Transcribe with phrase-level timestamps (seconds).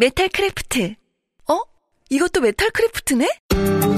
[0.00, 0.94] 메탈 크래프트
[1.50, 1.58] 어?
[2.08, 3.28] 이것도 메탈 크래프트네?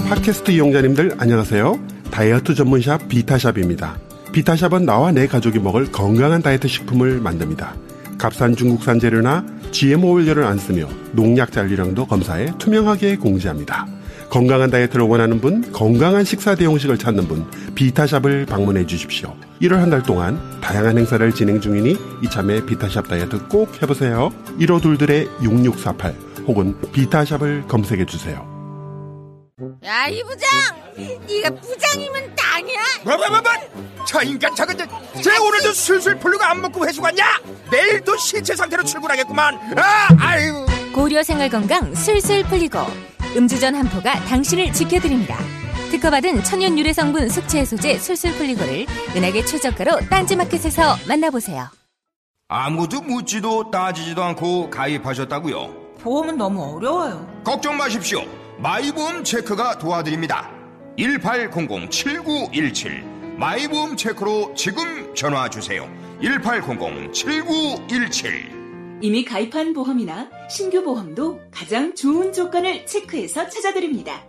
[0.08, 1.78] 팟캐스트 이용자님들 안녕하세요.
[2.10, 4.00] 다이어트 전문샵 비타샵입니다.
[4.32, 7.76] 비타샵은 나와 내 가족이 먹을 건강한 다이어트 식품을 만듭니다.
[8.16, 13.86] 값싼 중국산 재료나 GMO 원료를 안 쓰며 농약 잔류량도 검사해 투명하게 공지합니다.
[14.30, 19.36] 건강한 다이어트를 원하는 분, 건강한 식사 대용식을 찾는 분, 비타샵을 방문해 주십시오.
[19.60, 24.30] 1월 한 달 동안 다양한 행사를 진행 중이니 이참에 비타샵 다이어트 꼭 해보세요.
[24.58, 26.14] 1호둘들의 6648
[26.46, 28.48] 혹은 비타샵을 검색해 주세요.
[29.84, 30.48] 야, 이 부장!
[31.28, 32.80] 네가 부장이면 땅이야?
[33.04, 34.04] 뭐, 뭐, 뭐, 뭐?
[34.06, 34.86] 저 인간 저건 저,
[35.20, 37.22] 쟤 오늘도 술술 풀리고 안 먹고 회수 갔냐?
[37.70, 39.54] 내일도 신체 상태로 출근하겠구만.
[39.78, 40.64] 아, 아유.
[40.94, 42.78] 고려 생활 건강 술술 풀리고
[43.36, 45.36] 음주전 한포가 당신을 지켜드립니다.
[45.90, 51.66] 특허받은 천연 유래 성분 숙취 해소제 술술 풀리고를 은하계 최저가로 딴지마켓에서 만나보세요.
[52.48, 55.96] 아무도 묻지도 따지지도 않고 가입하셨다고요?
[56.00, 57.28] 보험은 너무 어려워요.
[57.44, 58.22] 걱정 마십시오.
[58.58, 60.50] 마이보험 체크가 도와드립니다.
[60.98, 65.88] 1800-7917 마이보험 체크로 지금 전화 주세요.
[66.22, 68.60] 1800-7917
[69.02, 74.22] 이미 가입한 보험이나 신규 보험도 가장 좋은 조건을 체크해서 찾아드립니다.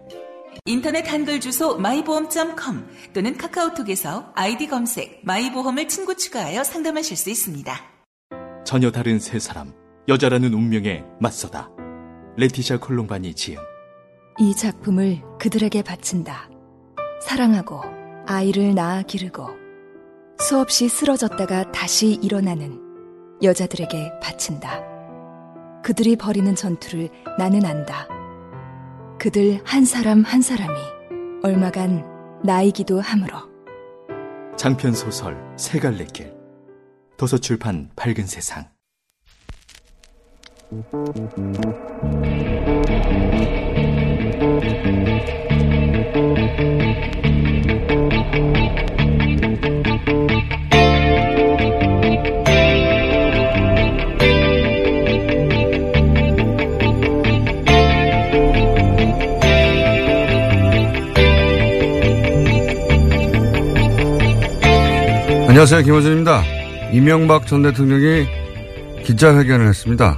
[0.65, 7.73] 인터넷 한글 주소 마이보험.com 또는 카카오톡에서 아이디 검색 마이보험을 친구 추가하여 상담하실 수 있습니다.
[8.65, 9.73] 전혀 다른 세 사람,
[10.07, 11.69] 여자라는 운명에 맞서다.
[12.37, 13.57] 레티샤 콜롱반이 지음.
[14.39, 16.49] 이 작품을 그들에게 바친다.
[17.21, 17.81] 사랑하고
[18.27, 19.49] 아이를 낳아 기르고
[20.39, 22.79] 수없이 쓰러졌다가 다시 일어나는
[23.43, 24.81] 여자들에게 바친다.
[25.83, 28.07] 그들이 벌이는 전투를 나는 안다.
[29.21, 30.79] 그들 한 사람 한 사람이
[31.43, 32.03] 얼마간
[32.43, 33.37] 나이기도 하므로.
[34.57, 36.33] 장편 소설 세 갈래 길.
[37.17, 38.65] 도서출판 밝은 세상.
[65.51, 65.81] 안녕하세요.
[65.81, 66.43] 김호준입니다.
[66.93, 68.25] 이명박 전 대통령이
[69.03, 70.17] 기자회견을 했습니다.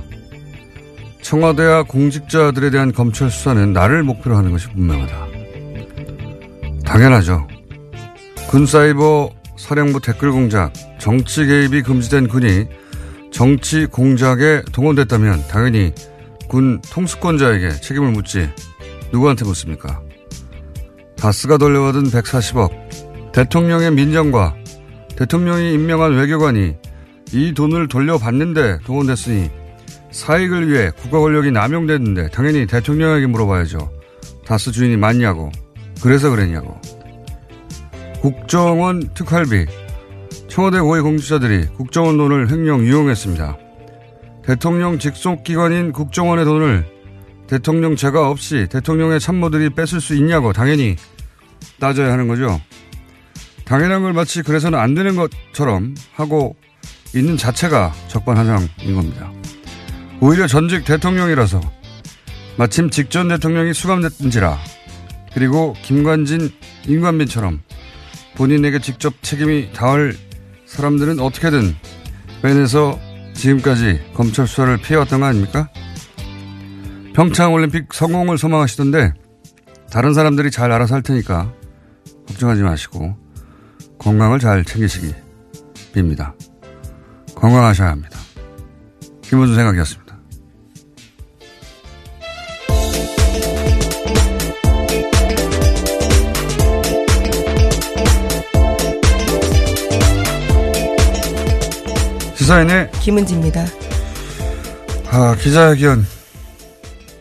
[1.24, 5.26] 청와대와 공직자들에 대한 검찰 수사는 나를 목표로 하는 것이 분명하다.
[6.86, 7.48] 당연하죠.
[8.48, 12.68] 군사이버 사령부 댓글 공작, 정치 개입이 금지된 군이
[13.32, 15.94] 정치 공작에 동원됐다면 당연히
[16.48, 18.52] 군 통수권자에게 책임을 묻지
[19.12, 20.00] 누구한테 묻습니까?
[21.18, 24.58] 다스가 돌려받은 140억, 대통령의 민정과
[25.18, 26.76] 대통령이 임명한 외교관이
[27.34, 29.50] 이 돈을 돌려받는데 동원됐으니
[30.12, 33.90] 사익을 위해 국가 권력이 남용됐는데 당연히 대통령에게 물어봐야죠.
[34.46, 35.52] 다스 주인이 맞냐고.
[36.02, 36.80] 그래서 그랬냐고.
[38.22, 39.66] 국정원 특활비.
[40.48, 43.58] 청와대 고위 공직자들이 국정원 돈을 횡령 유용했습니다.
[44.46, 46.86] 대통령 직속기관인 국정원의 돈을
[47.48, 50.96] 대통령 제가 없이 대통령의 참모들이 뺏을 수 있냐고 당연히
[51.80, 52.60] 따져야 하는 거죠.
[53.74, 56.56] 당연한 걸 마치 그래서는 안 되는 것처럼 하고
[57.16, 59.32] 있는 자체가 적반하장인 겁니다.
[60.22, 61.60] 오히려 전직 대통령이라서
[62.56, 64.60] 마침 직전 대통령이 수감됐든지라
[65.34, 66.52] 그리고 김관진,
[66.88, 67.64] 임관빈처럼
[68.36, 70.16] 본인에게 직접 책임이 닿을
[70.68, 71.76] 사람들은 어떻게든
[72.44, 73.00] 빼내서
[73.34, 75.68] 지금까지 검찰 수사를 피해왔던 거 아닙니까?
[77.16, 79.14] 평창 올림픽 성공을 소망하시던데
[79.90, 81.52] 다른 사람들이 잘 알아서 할 테니까
[82.28, 83.23] 걱정하지 마시고
[84.04, 85.14] 건강을 잘 챙기시기
[85.94, 86.34] 빕니다.
[87.36, 88.20] 건강하셔야 합니다.
[89.22, 90.04] 김원준 생각이었습니다.
[102.36, 103.66] 시사인의 김은지입니다.
[105.12, 106.06] 아, 기자회견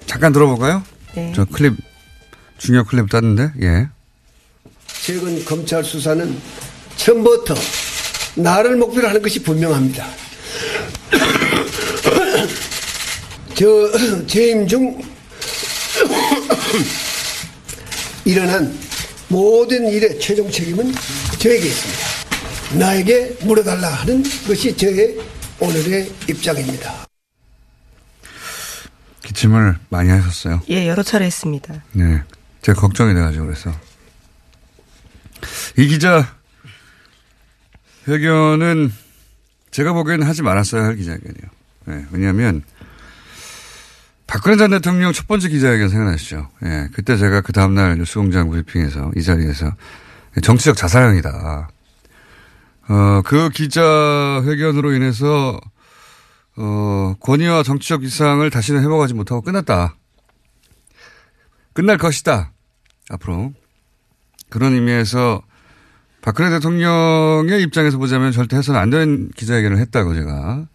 [0.06, 0.82] 잠깐 들어볼까요?
[1.14, 1.32] 네.
[1.34, 1.76] 저 클립
[2.58, 3.88] 중요 클립 땄는데 예.
[4.86, 6.36] 최근 검찰 수사는
[7.02, 7.54] 처음부터
[8.36, 10.06] 나를 목표로 하는 것이 분명합니다.
[13.54, 15.02] 저 재임 중
[18.24, 18.78] 일어난
[19.28, 20.94] 모든 일의 최종 책임은
[21.38, 22.78] 저에게 있습니다.
[22.78, 25.18] 나에게 물어달라 하는 것이 저의
[25.58, 27.06] 오늘의 입장입니다.
[29.24, 30.62] 기침을 많이 하셨어요.
[30.70, 31.82] 예, 여러 차례 했습니다.
[31.92, 32.22] 네.
[32.62, 33.72] 제가 걱정이 돼가지고 그래서.
[35.76, 36.36] 이 기자
[38.08, 38.92] 회견은
[39.70, 41.50] 제가 보기에는 하지 말았어야 할 기자회견이에요.
[41.86, 42.62] 네, 왜냐하면
[44.26, 46.48] 박근혜 전 대통령 첫 번째 기자회견 생각나시죠?
[46.64, 49.74] 예, 그때 제가 그 다음날 뉴스공장 브리핑에서 이 자리에서
[50.42, 51.68] 정치적 자살행위다.
[52.88, 55.60] 어, 그 기자회견으로 인해서
[56.56, 59.96] 어, 권위와 정치적 이상을 다시는 회복하지 못하고 끝났다.
[61.72, 62.52] 끝날 것이다.
[63.10, 63.52] 앞으로.
[64.50, 65.42] 그런 의미에서
[66.22, 70.66] 박근혜 대통령의 입장에서 보자면 절대 해서는 안 되는 기자회견을 했다고 제가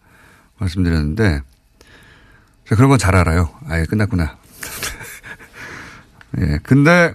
[0.58, 1.40] 말씀드렸는데
[2.68, 3.48] 그런 건 잘 알아요.
[3.66, 4.36] 아예 끝났구나.
[6.40, 6.58] 예.
[6.62, 7.14] 근데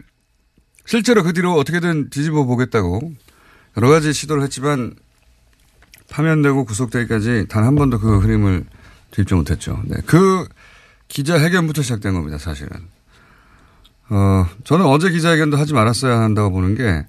[0.85, 3.11] 실제로 그 뒤로 어떻게든 뒤집어 보겠다고
[3.77, 4.95] 여러 가지 시도를 했지만
[6.09, 8.65] 파면되고 구속되기까지 단 한 번도 그 흐름을
[9.11, 9.81] 뒤집지 못했죠.
[9.85, 9.97] 네.
[10.07, 10.47] 그
[11.07, 12.71] 기자회견부터 시작된 겁니다, 사실은.
[14.09, 17.05] 어, 저는 어제 기자회견도 하지 말았어야 한다고 보는 게,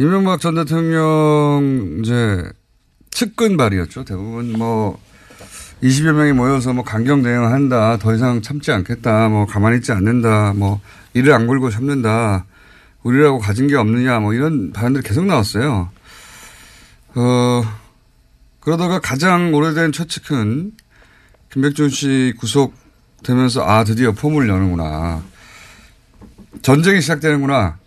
[0.00, 2.48] 이명박 전 대통령, 이제,
[3.10, 4.04] 측근 발이었죠.
[4.04, 5.00] 대부분 뭐,
[5.82, 7.98] 20여 명이 모여서 뭐 강경 대응을 한다.
[7.98, 9.28] 더 이상 참지 않겠다.
[9.28, 10.54] 뭐 가만히 있지 않는다.
[10.56, 10.80] 뭐
[11.14, 12.46] 이를 안 걸고 참는다.
[13.02, 14.18] 우리라고 가진 게 없느냐.
[14.20, 15.90] 뭐 이런 발언들이 계속 나왔어요.
[17.14, 17.62] 어,
[18.60, 20.72] 그러다가 가장 오래된 최측근
[21.52, 25.22] 김백준 씨 구속되면서 아 드디어 폼을 여는구나.
[26.62, 27.78] 전쟁이 시작되는구나.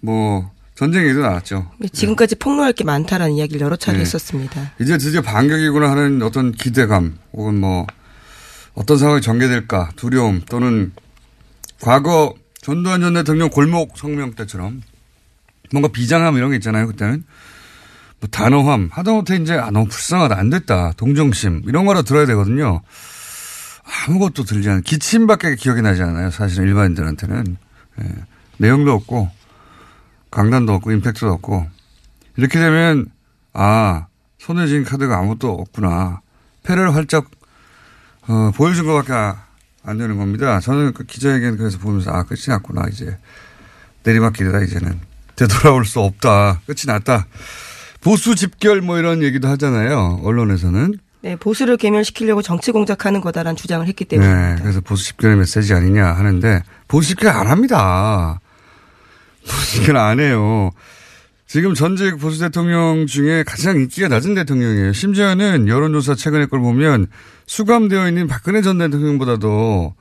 [0.00, 1.68] 뭐 전쟁 얘기도 나왔죠.
[1.92, 4.02] 지금까지 폭로할 게 많다라는 이야기를 여러 차례 네.
[4.02, 4.74] 했었습니다.
[4.80, 7.84] 이제 드디어 반격이구나 하는 어떤 기대감 혹은 뭐
[8.74, 10.92] 어떤 상황이 전개될까 두려움 또는
[11.80, 12.32] 과거
[12.62, 14.80] 전두환 전 대통령 골목 성명 때처럼
[15.72, 17.24] 뭔가 비장함 이런 게 있잖아요 그때는
[18.20, 22.82] 뭐 단호함 하다못해 이제 아 너무 불쌍하다 안 됐다 동정심 이런 거라 들어야 되거든요
[24.06, 27.56] 아무것도 들지 않은 기침밖에 기억이 나지 않아요 사실은 일반인들한테는
[28.00, 28.04] 예.
[28.58, 29.37] 내용도 없고
[30.30, 31.66] 강단도 없고 임팩트도 없고.
[32.36, 33.06] 이렇게 되면
[33.52, 34.06] 아
[34.38, 36.20] 손에 쥔 카드가 아무것도 없구나.
[36.62, 37.26] 패를 활짝
[38.28, 39.38] 어, 보여준 것밖에
[39.84, 40.60] 안 되는 겁니다.
[40.60, 43.18] 저는 그 기자회견 그래서 보면서 아 끝이 났구나 이제.
[44.04, 45.00] 내리막길이다 이제는.
[45.36, 46.60] 되돌아올 수 없다.
[46.66, 47.26] 끝이 났다.
[48.00, 50.98] 보수 집결 뭐 이런 얘기도 하잖아요 언론에서는.
[51.20, 54.62] 네, 보수를 괴멸시키려고 정치 공작하는 거다라는 주장을 했기 네, 때문입니다.
[54.62, 58.40] 그래서 보수 집결의 메시지 아니냐 하는데 보수 집결 안 합니다.
[59.44, 60.70] 집결 안 해요.
[61.46, 64.92] 지금 전직 보수 대통령 중에 가장 인기가 낮은 대통령이에요.
[64.92, 67.06] 심지어는 여론조사 최근의 걸 보면
[67.46, 69.94] 수감되어 있는 박근혜 전 대통령보다도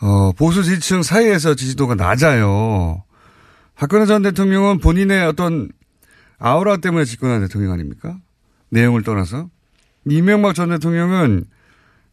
[0.00, 3.04] 어, 보수 지지층 사이에서 지지도가 낮아요.
[3.74, 5.68] 박근혜 전 대통령은 본인의 어떤
[6.38, 8.16] 아우라 때문에 집권한 대통령 아닙니까?
[8.70, 9.50] 내용을 떠나서.
[10.06, 11.44] 이명박 전 대통령은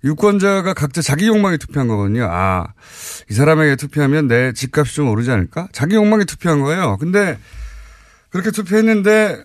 [0.04, 2.28] 유권자가 각자 자기 욕망에 투표한 거거든요.
[2.30, 2.68] 아,
[3.30, 5.68] 이 사람에게 투표하면 내 집값이 좀 오르지 않을까?
[5.72, 6.98] 자기 욕망에 투표한 거예요.
[6.98, 7.38] 근데
[8.30, 9.44] 그렇게 투표했는데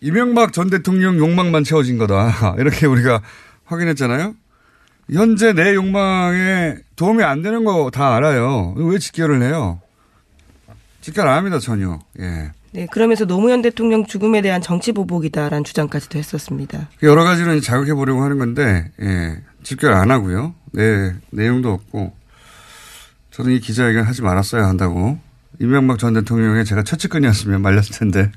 [0.00, 2.54] 이명박 전 대통령 욕망만 채워진 거다.
[2.58, 3.20] 이렇게 우리가
[3.64, 4.34] 확인했잖아요.
[5.12, 8.74] 현재 내 욕망에 도움이 안 되는 거 다 알아요.
[8.76, 9.80] 왜 직결을 해요?
[11.00, 11.98] 직결 안 합니다, 전혀.
[12.20, 12.52] 예.
[12.72, 16.88] 네, 그러면서 노무현 대통령 죽음에 대한 정치 보복이다라는 주장까지도 했었습니다.
[17.02, 19.42] 여러 가지로 자극해 보려고 하는 건데, 예.
[19.62, 20.54] 집결 안 하고요.
[20.72, 22.14] 네, 내용도 없고.
[23.30, 25.18] 저는 이 기자회견 하지 말았어야 한다고.
[25.60, 28.32] 이명박 전 대통령의 제가 첫 측근이었으면 말렸을 텐데.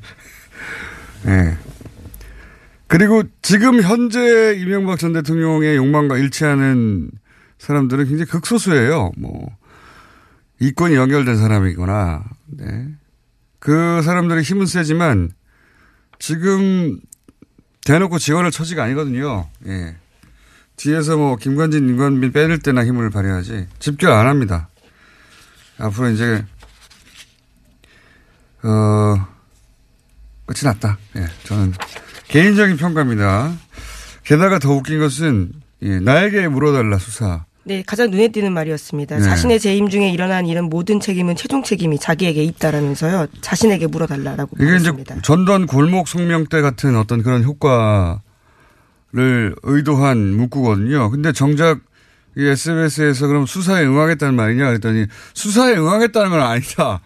[1.26, 1.58] 예.
[2.88, 7.10] 그리고 지금 현재 이명박 전 대통령의 욕망과 일치하는
[7.58, 9.12] 사람들은 굉장히 극소수예요.
[9.18, 9.50] 뭐,
[10.60, 12.88] 이권이 연결된 사람이거나, 네.
[13.60, 15.32] 그 사람들의 힘은 세지만
[16.20, 17.00] 지금
[17.86, 19.48] 대놓고 지원할 처지가 아니거든요.
[19.68, 19.96] 예.
[20.78, 24.70] 뒤에서 뭐 김관진, 임관빈 빼낼 때나 힘을 발휘하지 집결 안 합니다.
[25.78, 26.46] 앞으로 이제
[28.64, 29.28] 어
[30.46, 30.98] 끝이 났다.
[31.18, 31.74] 예, 저는
[32.28, 33.54] 개인적인 평가입니다.
[34.24, 35.52] 게다가 더 웃긴 것은
[35.84, 37.46] 예, 나에게 물어달라 수사.
[37.66, 39.18] 네, 가장 눈에 띄는 말이었습니다.
[39.18, 39.24] 네.
[39.24, 43.28] 자신의 재임 중에 일어난 일은 모든 책임은 최종 책임이 자기에게 있다라면서요.
[43.40, 45.22] 자신에게 물어달라라고 이게 이제 말했습니다.
[45.22, 48.22] 전두환 골목 성명 때 같은 어떤 그런 효과
[49.14, 51.12] 를 의도한 문구거든요.
[51.12, 51.82] 근데 정작
[52.36, 55.06] 이 SBS에서 그럼 수사에 응하겠다는 말이냐 그랬더니
[55.36, 57.00] 수사에 응하겠다는 건 아니다.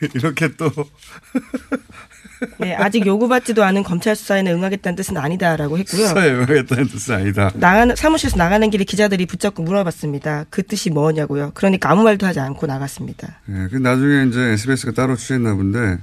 [0.14, 0.70] 이렇게 또
[2.58, 6.06] 네, 아직 요구받지도 않은 검찰 수사에는 응하겠다는 뜻은 아니다라고 했고요.
[6.06, 7.50] 수사에 응하겠다는 뜻은 아니다.
[7.54, 10.46] 나가는 사무실에서 나가는 길에 기자들이 붙잡고 물어봤습니다.
[10.48, 11.52] 그 뜻이 뭐냐고요.
[11.52, 13.40] 그러니까 아무 말도 하지 않고 나갔습니다.
[13.50, 15.98] 예, 그 나중에 이제 SBS가 따로 취했나 본데,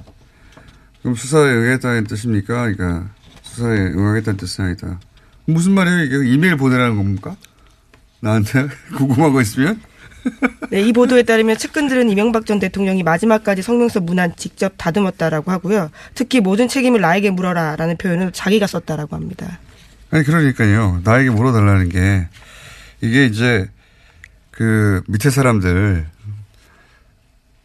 [1.02, 2.72] 그럼 수사에 응하겠다는 뜻입니까?
[2.72, 3.10] 그러니까
[3.52, 5.00] 수사에 응하겠다는 뜻은 아니다.
[5.46, 6.04] 무슨 말이에요?
[6.04, 7.36] 이게 이메일 보내라는 겁니까?
[8.22, 9.82] 나한테 궁금한 거 있으면?
[10.70, 15.90] 네, 이 보도에 따르면 측근들은 이명박 전 대통령이 마지막까지 성명서 문안 직접 다듬었다라고 하고요.
[16.14, 19.60] 특히 모든 책임을 나에게 물어라라는 표현을 자기가 썼다라고 합니다.
[20.12, 21.02] 아니 그러니까요.
[21.04, 22.28] 나에게 물어달라는 게
[23.02, 23.70] 이게 이제
[24.52, 26.06] 그 밑에 사람들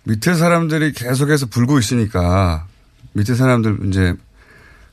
[0.04, 2.66] 밑에 사람들이 계속해서 불고 있으니까
[3.12, 4.14] 밑에 사람들 이제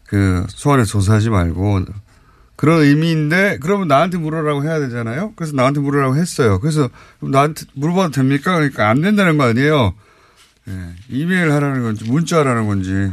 [0.07, 1.85] 그 소환에 조사하지 말고
[2.55, 5.33] 그런 의미인데 그러면 나한테 물어라고 해야 되잖아요.
[5.35, 6.59] 그래서 나한테 물어라고 했어요.
[6.59, 8.55] 그래서 나한테 물어봐도 됩니까?
[8.55, 9.93] 그러니까 안 된다는 거 아니에요.
[10.69, 13.11] 예, 이메일 하라는 건지 문자 하라는 건지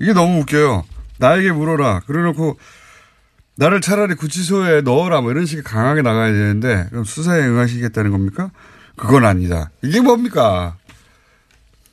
[0.00, 0.84] 이게 너무 웃겨요.
[1.18, 2.00] 나에게 물어라.
[2.06, 2.58] 그래놓고
[3.56, 8.50] 나를 차라리 구치소에 넣어라 뭐 이런 식의 강하게 나가야 되는데 그럼 수사에 응하시겠다는 겁니까?
[8.96, 9.70] 그건 아니다.
[9.82, 10.76] 이게 뭡니까?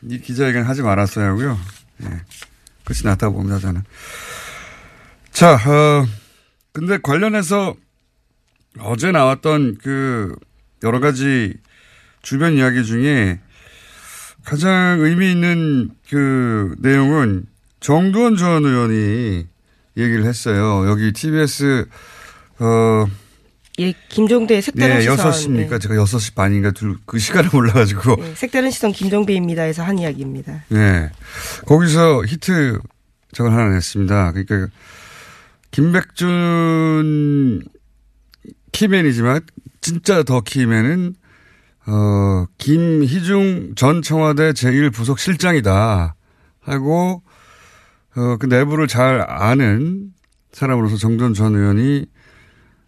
[0.01, 1.59] 이 기자회견 하지 말았어야 하고요.
[2.03, 2.21] 예.
[2.89, 3.83] 끝이 났다고 봅니다, 저는.
[5.31, 6.07] 자, 어,
[6.73, 7.75] 근데 관련해서
[8.79, 10.35] 어제 나왔던 그
[10.83, 11.53] 여러 가지
[12.23, 13.39] 주변 이야기 중에
[14.43, 17.45] 가장 의미 있는 그 내용은
[17.79, 19.47] 정두원 전 의원이
[19.95, 20.89] 얘기를 했어요.
[20.89, 21.85] 여기 TBS
[22.59, 23.05] 어
[23.79, 25.31] 예, 김종대 색다른 네, 시선.
[25.31, 25.69] 6시입니까?
[25.69, 25.79] 네.
[25.79, 28.15] 제가 6시 반인가 둘, 그 시간에 몰라가지고.
[28.17, 30.65] 네, 색다른 시선 김종배입니다에서 한 이야기입니다.
[30.69, 31.09] 네.
[31.65, 32.79] 거기서 히트
[33.33, 34.33] 저걸 하나 냈습니다.
[34.33, 34.67] 그러니까
[35.71, 37.61] 김백준
[38.71, 39.41] 키맨이지만
[39.81, 41.15] 진짜 더 키맨은
[41.87, 46.13] 어 김희중 전 청와대 제1부속실장이다
[46.61, 47.23] 하고
[48.15, 50.09] 어 그 내부를 잘 아는
[50.51, 52.05] 사람으로서 정돈 전 의원이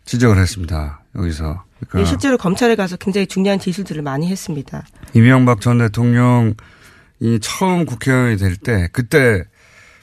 [0.05, 1.01] 지적을 했습니다.
[1.15, 1.63] 여기서.
[1.87, 4.85] 그러니까 네, 실제로 검찰에 가서 굉장히 중요한 진술들을 많이 했습니다.
[5.13, 6.53] 이명박 전 대통령이
[7.41, 9.43] 처음 국회의원이 될 때 그때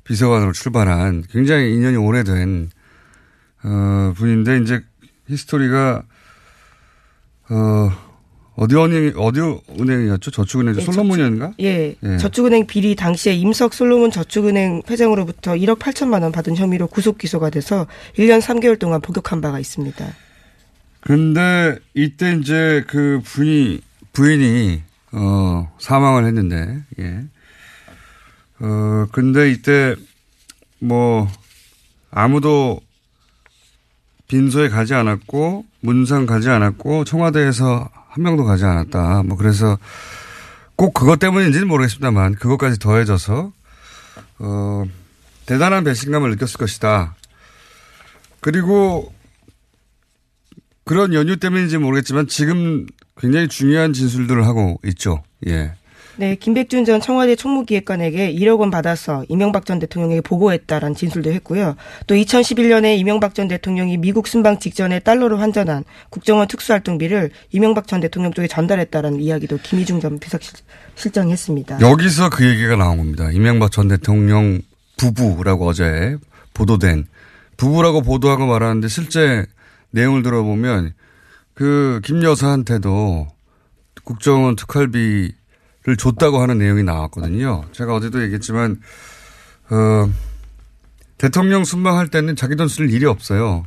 [0.05, 2.71] 비서관으로 출발한 굉장히 인연이 오래된
[3.65, 4.83] 어, 분인데 이제
[5.29, 6.03] 히스토리가
[7.51, 7.91] 어
[8.59, 10.33] 어디 은행 어디 은행이었죠?
[10.33, 11.53] 저축은행 예, 솔로몬이었는가?
[11.61, 12.17] 예, 예.
[12.19, 17.87] 저축은행 비리 당시에 임석 솔로몬 저축은행 회장으로부터 1억 8천만 원 받은 혐의로 구속 기소가 돼서
[18.17, 20.05] 1년 3개월 동안 복역한 바가 있습니다.
[21.03, 23.81] 근데 이때 이제 그 부인이
[24.13, 27.23] 부인이 어 사망을 했는데 예.
[28.59, 29.95] 어 근데 이때
[30.81, 31.29] 뭐
[32.11, 32.81] 아무도
[34.29, 39.23] 빈소에 가지 않았고 문상 가지 않았고 청와대에서 한 명도 가지 않았다.
[39.25, 39.79] 뭐 그래서
[40.77, 43.53] 꼭 그것 때문인지는 모르겠습니다만 그것까지 더해져서
[44.39, 44.85] 어
[45.47, 47.17] 대단한 배신감을 느꼈을 것이다.
[48.41, 49.13] 그리고
[50.85, 52.87] 그런 연유 때문인지 모르겠지만 지금
[53.19, 55.23] 굉장히 중요한 진술들을 하고 있죠.
[55.47, 55.73] 예.
[56.19, 61.77] 네, 김백준 전 청와대 총무기획관에게 1억 원 받아서 이명박 전 대통령에게 보고했다라는 진술도 했고요.
[62.09, 68.33] 또 2011년에 이명박 전 대통령이 미국 순방 직전에 달러로 환전한 국정원 특수활동비를 이명박 전 대통령
[68.33, 71.81] 쪽에 전달했다라는 이야기도 김희중 전 비서실장이 했습니다.
[71.81, 73.31] 여기서 그 얘기가 나온 겁니다.
[73.31, 74.61] 이명박 전 대통령
[74.97, 76.17] 부부라고 어제
[76.53, 77.07] 보도된
[77.57, 79.47] 부부라고 보도하고 말하는데 실제
[79.93, 80.95] 내용을 들어보면
[81.55, 83.29] 그 김 여사한테도
[84.05, 85.38] 국정원 특활비
[85.89, 87.65] 를 줬다고 하는 내용이 나왔거든요.
[87.73, 88.79] 제가 어제도 얘기했지만
[89.71, 90.11] 어,
[91.17, 93.65] 대통령 순방할 때는 자기 돈 쓸 일이 없어요.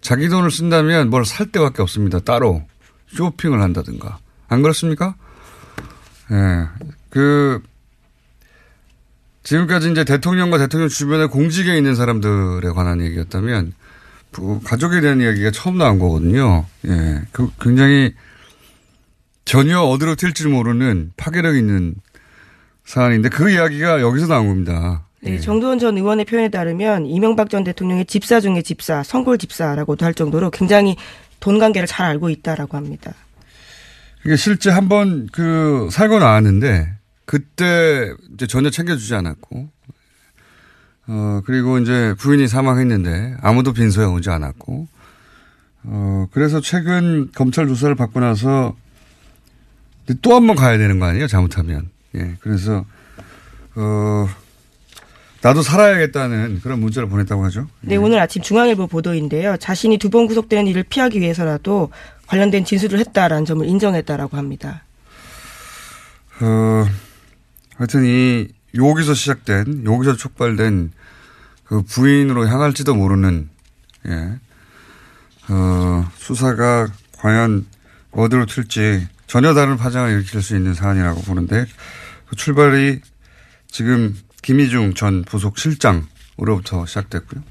[0.00, 2.20] 자기 돈을 쓴다면 뭘 살 때밖에 없습니다.
[2.20, 2.62] 따로
[3.08, 5.16] 쇼핑을 한다든가 안 그렇습니까?
[6.30, 6.68] 예,
[7.10, 7.60] 그
[9.42, 13.72] 지금까지 이제 대통령과 대통령 주변에 공직에 있는 사람들에 관한 얘기였다면
[14.30, 16.66] 그 가족에 대한 이야기가 처음 나온 거거든요.
[16.86, 17.22] 예.
[17.32, 18.14] 그 굉장히
[19.48, 21.94] 전혀 어디로 튈지 모르는 파괴력 있는
[22.84, 25.06] 사안인데 그 이야기가 여기서 나온 겁니다.
[25.22, 30.12] 네, 정두원 전 의원의 표현에 따르면 이명박 전 대통령의 집사 중에 집사, 성골 집사라고도 할
[30.12, 30.96] 정도로 굉장히
[31.40, 33.14] 돈 관계를 잘 알고 있다라고 합니다.
[34.26, 36.92] 이게 실제 한번그 살고 나왔는데
[37.24, 39.70] 그때 이제 전혀 챙겨주지 않았고
[41.06, 44.88] 어 그리고 이제 부인이 사망했는데 아무도 빈소에 오지 않았고
[45.84, 48.76] 어 그래서 최근 검찰 조사를 받고 나서
[50.22, 52.84] 또 한 번 가야 되는 거 아니에요 잘못하면 예 그래서
[53.74, 54.28] 어
[55.42, 57.68] 나도 살아야겠다는 그런 문자를 보냈다고 하죠.
[57.80, 59.56] 네, 오늘 아침 중앙일보 보도인데요.
[59.56, 61.90] 자신이 두 번 구속되는 일을 피하기 위해서라도
[62.26, 64.82] 관련된 진술을 했다라는 점을 인정했다라고 합니다.
[66.40, 66.84] 어,
[67.76, 70.90] 하여튼 이 여기서 시작된, 여기서 촉발된
[71.64, 73.48] 그 부인으로 향할지도 모르는,
[74.08, 74.32] 예,
[75.50, 76.88] 어, 수사가
[77.18, 77.64] 과연
[78.10, 81.66] 어디로 튈지 전혀 다른 파장을 일으킬 수 있는 사안이라고 보는데
[82.28, 83.00] 그 출발이
[83.70, 87.42] 지금 김희중 전 부속 실장으로부터 시작됐고요.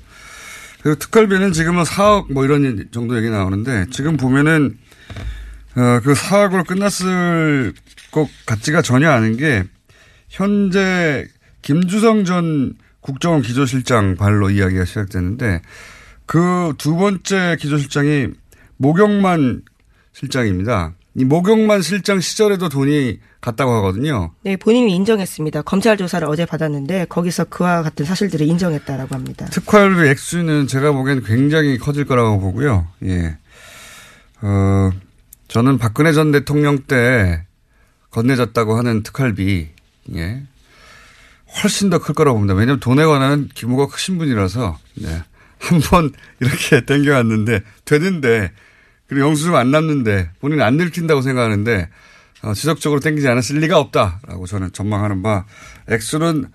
[0.82, 4.78] 그리고 특활비는 지금은 4억 뭐 이런 정도 얘기 나오는데 지금 보면은
[5.76, 7.74] 어, 그 4억으로 끝났을
[8.12, 9.64] 것 같지가 전혀 않은 게
[10.30, 11.28] 현재
[11.62, 15.62] 김주성 전 국정원 기조실장 발로 이야기가 시작됐는데
[16.26, 18.28] 그 두 번째 기조실장이
[18.78, 19.62] 모경만
[20.14, 20.94] 실장입니다.
[21.18, 24.34] 이 모경만 실장 시절에도 돈이 갔다고 하거든요.
[24.44, 25.64] 네, 본인이 인정했습니다.
[25.64, 29.48] 검찰 조사를 어제 받았는데 거기서 그와 같은 사실들을 인정했다라고 합니다.
[29.48, 32.88] 특활비 액수는 제가 보기엔 굉장히 커질 거라고 보고요.
[33.06, 33.36] 예.
[34.42, 34.92] 어,
[35.48, 37.44] 저는 박근혜 전 대통령 때
[38.12, 39.70] 건네졌다고 하는 특활비,
[40.16, 40.44] 예.
[41.64, 42.54] 훨씬 더 클 거라고 봅니다.
[42.54, 45.24] 왜냐하면 돈에 관한 규모가 크신 분이라서, 네.
[45.60, 48.52] 한번 이렇게 땡겨왔는데, 되는데,
[49.08, 51.90] 그리고 영수증 안 남는데, 본인이 안 들킨다고 생각하는데,
[52.44, 55.46] 어, 지속적으로 땡기지 않았을 리가 없다라고 저는 전망하는 바,
[55.90, 56.46] 액수는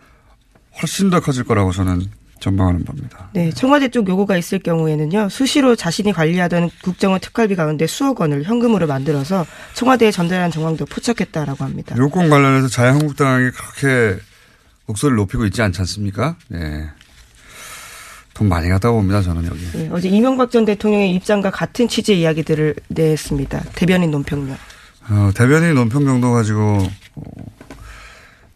[0.80, 2.06] 훨씬 더 커질 거라고 저는
[2.40, 3.30] 전망하는 겁니다.
[3.34, 8.86] 네, 청와대 쪽 요구가 있을 경우에는요, 수시로 자신이 관리하던 국정원 특활비 가운데 수억 원을 현금으로
[8.86, 11.94] 만들어서 청와대에 전달한 정황도 포착했다라고 합니다.
[11.98, 14.20] 요건 관련해서 자유한국당이 그렇게
[14.86, 16.36] 목소리를 높이고 있지 않지 않습니까?
[16.48, 16.88] 네.
[18.34, 19.60] 돈 많이 갖다 봅니다, 저는 여기.
[19.72, 23.62] 네, 어제 이명박 전 대통령의 입장과 같은 취지의 이야기들을 냈습니다.
[23.74, 24.56] 대변인 논평요.
[25.10, 27.22] 어, 대변인 논평 정도 가지고, 어,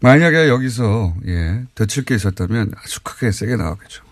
[0.00, 4.02] 만약에 여기서, 예, 되칠 게 있었다면 아주 크게 세게 나왔겠죠.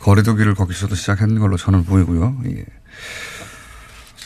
[0.00, 2.42] 거리두기를 거기서도 시작한 걸로 저는 보이고요.
[2.46, 2.64] 예.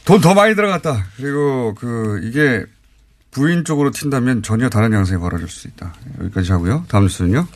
[0.05, 1.07] 돈 더 많이 들어갔다.
[1.17, 2.65] 그리고 그, 이게
[3.31, 5.95] 부인 쪽으로 튄다면 전혀 다른 양상이 벌어질 수 있다.
[6.21, 6.85] 여기까지 하고요.
[6.89, 7.47] 다음 뉴스는요.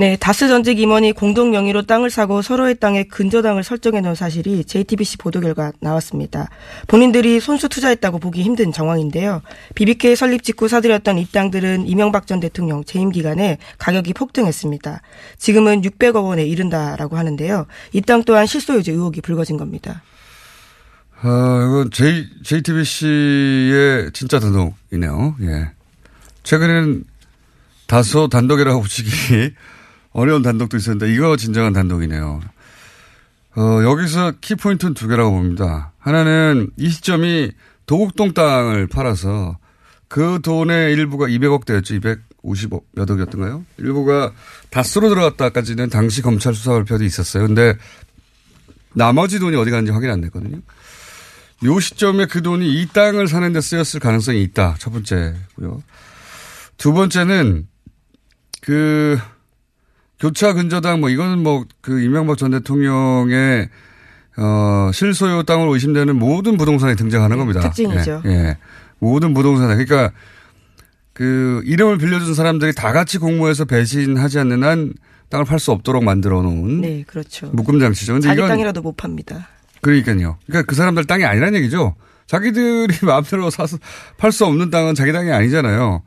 [0.00, 5.18] 네, 다스 전직 임원이 공동 명의로 땅을 사고 서로의 땅에 근저당을 설정해 놓은 사실이 JTBC
[5.18, 6.48] 보도 결과 나왔습니다.
[6.86, 9.42] 본인들이 손수 투자했다고 보기 힘든 정황인데요.
[9.74, 15.02] BBK 설립 직후 사들였던 이 땅들은 이명박 전 대통령 재임 기간에 가격이 폭등했습니다.
[15.36, 17.66] 지금은 600억 원에 이른다라고 하는데요.
[17.92, 20.02] 이 땅 또한 실소유주 의혹이 불거진 겁니다.
[21.20, 25.36] 아, 이건 J, JTBC의 진짜 단독이네요.
[25.42, 25.72] 예.
[26.42, 27.04] 최근에는
[27.86, 29.10] 다소 단독이라고 붙이기
[30.12, 32.40] 어려운 단독도 있었는데 이거 진정한 단독이네요.
[33.56, 35.92] 어, 여기서 키포인트는 두 개라고 봅니다.
[35.98, 37.52] 하나는 이 시점이
[37.86, 39.58] 도곡동 땅을 팔아서
[40.08, 42.00] 그 돈의 일부가 200억대였죠.
[42.42, 43.64] 250억 몇 억이었던가요?
[43.78, 44.32] 일부가
[44.70, 47.46] 다스로 들어갔다까지는 당시 검찰 수사 발표도 있었어요.
[47.46, 47.76] 근데
[48.92, 50.58] 나머지 돈이 어디 갔는지 확인 안 됐거든요.
[51.64, 54.76] 요 시점에 그 돈이 이 땅을 사는 데 쓰였을 가능성이 있다.
[54.78, 55.82] 첫 번째고요.
[56.76, 57.68] 두 번째는
[58.62, 59.18] 그
[60.20, 63.68] 교차 근저당 뭐 이거는 뭐 그 이명박 전 대통령의
[64.36, 67.60] 어 실소유 땅으로 의심되는 모든 부동산에 등장하는 겁니다.
[67.60, 68.22] 특징이죠.
[68.26, 68.30] 예.
[68.30, 68.56] 예.
[68.98, 70.12] 모든 부동산에 그러니까
[71.12, 74.92] 그 이름을 빌려준 사람들이 다 같이 공모해서 배신하지 않는 한
[75.28, 77.50] 땅을 팔 수 없도록 만들어 놓은 네, 그렇죠.
[77.52, 78.14] 묶음 장치죠.
[78.14, 79.48] 근데 자기 땅이라도 못 팝니다.
[79.80, 80.38] 그러니까요.
[80.46, 81.94] 그러니까 그 사람들 땅이 아니라는 얘기죠.
[82.26, 83.78] 자기들이 마음대로 사서
[84.16, 86.02] 팔 수 없는 땅은 자기 땅이 아니잖아요.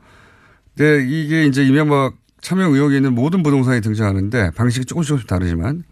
[0.76, 5.82] 근데 이게 이제 이명박 참여 의혹이 있는 모든 부동산이 등장하는데 방식이 조금씩 조금씩 다르지만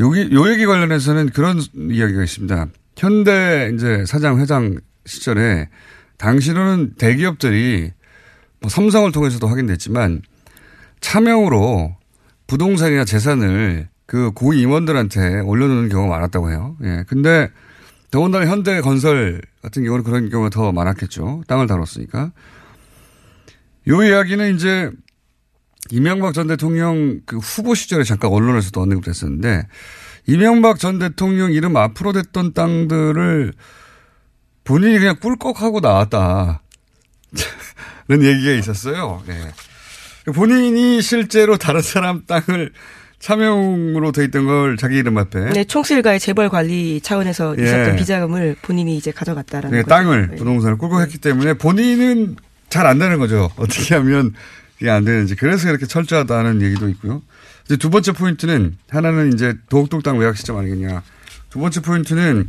[0.00, 2.68] 여기 요 얘기 관련해서는 그런 이야기가 있습니다.
[2.96, 5.68] 현대 이제 사장 회장 시절에
[6.16, 7.92] 당시로는 대기업들이
[8.60, 10.22] 뭐 삼성을 통해서도 확인됐지만
[11.00, 11.94] 차명으로
[12.46, 16.76] 부동산이나 재산을 그 고위 임원들한테 올려놓는 경우가 많았다고 해요.
[16.82, 17.04] 예.
[17.06, 17.50] 근데
[18.10, 21.44] 더군다나 현대 건설 같은 경우는 그런 경우가 더 많았겠죠.
[21.46, 22.32] 땅을 다뤘으니까.
[23.88, 24.90] 요 이야기는 이제
[25.92, 29.66] 이명박 전 대통령 그 후보 시절에 잠깐 언론에서도 언급됐었는데
[30.26, 33.52] 이명박 전 대통령 이름 앞으로 됐던 땅들을
[34.64, 36.62] 본인이 그냥 꿀꺽하고 나왔다.
[38.08, 39.22] 는 얘기가 있었어요.
[39.26, 39.34] 네.
[40.32, 42.72] 본인이 실제로 다른 사람 땅을
[43.18, 45.50] 차명으로 돼 있던 걸 자기 이름 앞에.
[45.50, 47.62] 네, 총실과의 재벌 관리 차원에서 예.
[47.62, 49.84] 있었던 비자금을 본인이 이제 가져갔다라는 네.
[49.84, 50.36] 땅을 네.
[50.36, 52.36] 부동산을 꿀꺽했기 때문에 본인은
[52.68, 53.50] 잘안 되는 거죠.
[53.56, 54.34] 어떻게 하면
[54.80, 55.34] 이게 안 되는지.
[55.36, 57.22] 그래서 이렇게 철저하다는 얘기도 있고요.
[57.66, 61.02] 이제 두 번째 포인트는 하나는 이제 도곡동 땅 외곽 시점 아니겠냐.
[61.50, 62.48] 두 번째 포인트는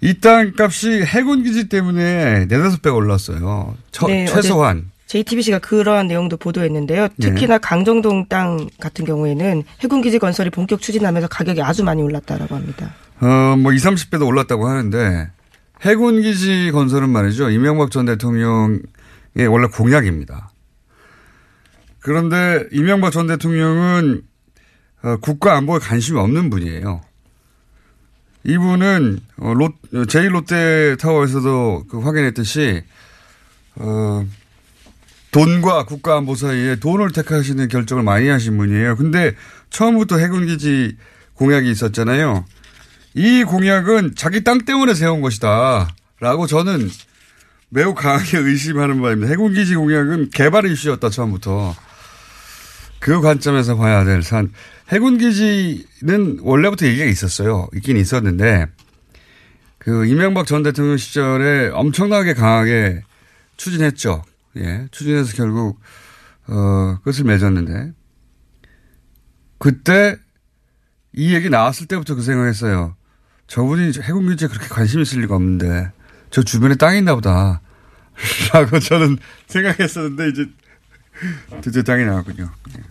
[0.00, 3.76] 이 땅 값이 해군 기지 때문에 네다섯 배가 올랐어요.
[3.90, 4.90] 처- 네, 최소한.
[5.06, 7.08] JTBC가 그러한 내용도 보도했는데요.
[7.18, 7.58] 특히나 네.
[7.62, 12.94] 강정동 땅 같은 경우에는 해군 기지 건설이 본격 추진하면서 가격이 아주 많이 올랐다라고 합니다.
[13.20, 15.30] 어, 뭐 20, 30배도 올랐다고 하는데
[15.80, 17.48] 해군 기지 건설은 말이죠.
[17.50, 18.80] 이명박 전 대통령의
[19.48, 20.50] 원래 공약입니다.
[22.00, 24.22] 그런데 이명박 전 대통령은
[25.02, 27.02] 어, 국가 안보에 관심이 없는 분이에요.
[28.44, 32.82] 이분은 어, 롯, 제1롯데타워에서도 그 확인했듯이
[33.76, 34.26] 어,
[35.30, 38.96] 돈과 국가 안보 사이에 돈을 택하시는 결정을 많이 하신 분이에요.
[38.96, 39.34] 근데
[39.70, 40.96] 처음부터 해군기지
[41.34, 42.44] 공약이 있었잖아요.
[43.14, 45.88] 이 공약은 자기 땅 때문에 세운 것이다.
[46.20, 46.90] 라고 저는
[47.68, 49.30] 매우 강하게 의심하는 바입니다.
[49.30, 51.74] 해군기지 공약은 개발 이슈였다, 처음부터.
[53.00, 54.52] 그 관점에서 봐야 될 산.
[54.88, 57.68] 해군 기지는 원래부터 얘기가 있었어요.
[57.74, 58.66] 있긴 있었는데,
[59.78, 63.02] 그, 이명박 전 대통령 시절에 엄청나게 강하게
[63.56, 64.22] 추진했죠.
[64.56, 64.86] 예.
[64.90, 65.78] 추진해서 결국,
[66.48, 67.92] 어, 끝을 맺었는데,
[69.58, 70.16] 그때
[71.12, 72.96] 이 얘기 나왔을 때부터 그 생각했어요.
[73.46, 75.92] 저분이 해군 기지에 그렇게 관심 있을 리가 없는데,
[76.30, 77.60] 저 주변에 땅이 있나 보다.
[78.52, 80.46] 라고 저는 생각했었는데, 이제,
[81.60, 82.50] 드디어 땅이 나왔군요.
[82.76, 82.82] 예.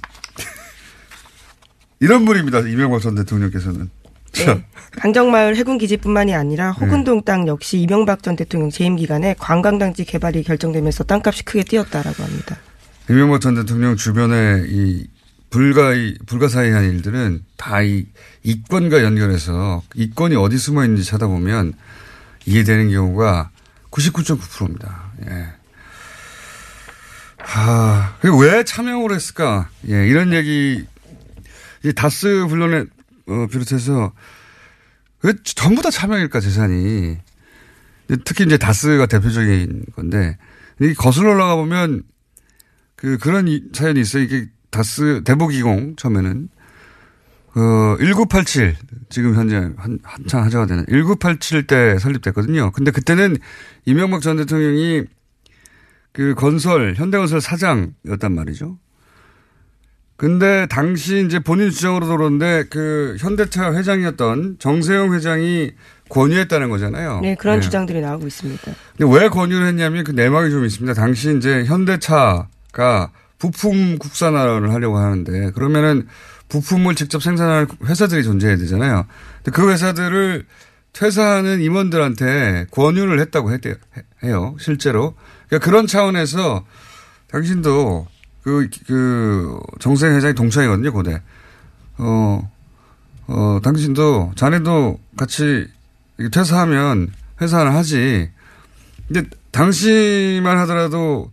[2.00, 2.60] 이런 분입니다.
[2.60, 3.90] 이명박 전 대통령께서는.
[4.34, 4.66] 네.
[4.98, 11.44] 강정마을 해군기지뿐만이 아니라 호근동 땅 역시 이명박 전 대통령 재임 기간에 관광단지 개발이 결정되면서 땅값이
[11.46, 12.58] 크게 뛰었다라고 합니다.
[13.10, 15.08] 이명박 전 대통령 주변에 이
[15.50, 18.06] 불가이, 불가사의한 일들은 다 이
[18.44, 21.74] 이권과 연결해서 이권이 어디 숨어 있는지 찾아보면
[22.46, 23.50] 이해되는 경우가
[23.92, 25.12] 99.9%입니다.
[25.30, 25.48] 예.
[27.60, 29.68] 아, 그리고 왜 참여를 했을까?
[29.90, 30.86] 예, 이런 얘기,
[31.84, 32.86] 이 다스 분론에
[33.28, 34.14] 어, 비롯해서
[35.24, 37.18] 왜 전부 다 참여일까 재산이
[38.24, 40.38] 특히 이제 다스가 대표적인 건데
[40.80, 42.04] 이 거슬러 올라가 보면
[42.96, 44.22] 그 그런 이, 사연이 있어요.
[44.24, 46.50] 이게 다스 대북이공 처음에는
[47.56, 48.76] 어, 1987
[49.10, 52.72] 지금 현재 한, 한창 하자가 되는 1987 때 설립됐거든요.
[52.72, 53.38] 근데 그때는
[53.86, 55.06] 이명박 전 대통령이
[56.18, 58.80] 그 건설 현대건설 사장이었단 말이죠.
[60.16, 65.74] 근데 당시 이제 본인 주장으로 들었는데 그 현대차 회장이었던 정세영 회장이
[66.10, 67.20] 권유했다는 거잖아요.
[67.22, 67.62] 네, 그런 네.
[67.62, 68.64] 주장들이 나오고 있습니다.
[68.98, 70.96] 근데 왜 권유를 했냐면 그 내막이 좀 있습니다.
[70.96, 76.08] 당시 이제 현대차가 부품 국산화를 하려고 하는데 그러면은
[76.50, 79.06] 부품을 직접 생산할 회사들이 존재해야 되잖아요.
[79.44, 80.48] 근데 그 회사들을
[80.94, 83.76] 퇴사하는 임원들한테 권유를 했다고 했대요.
[84.24, 84.56] 해요.
[84.60, 85.14] 실제로.
[85.48, 86.66] 그러니까 그런 차원에서
[87.28, 88.08] 당신도
[88.44, 91.22] 그, 그, 정세 회장이 동창이거든요, 고대.
[91.98, 92.50] 어,
[93.28, 95.68] 어, 당신도, 자네도 같이
[96.32, 98.32] 퇴사하면 회사를 하지.
[99.08, 101.32] 근데 당시만 하더라도,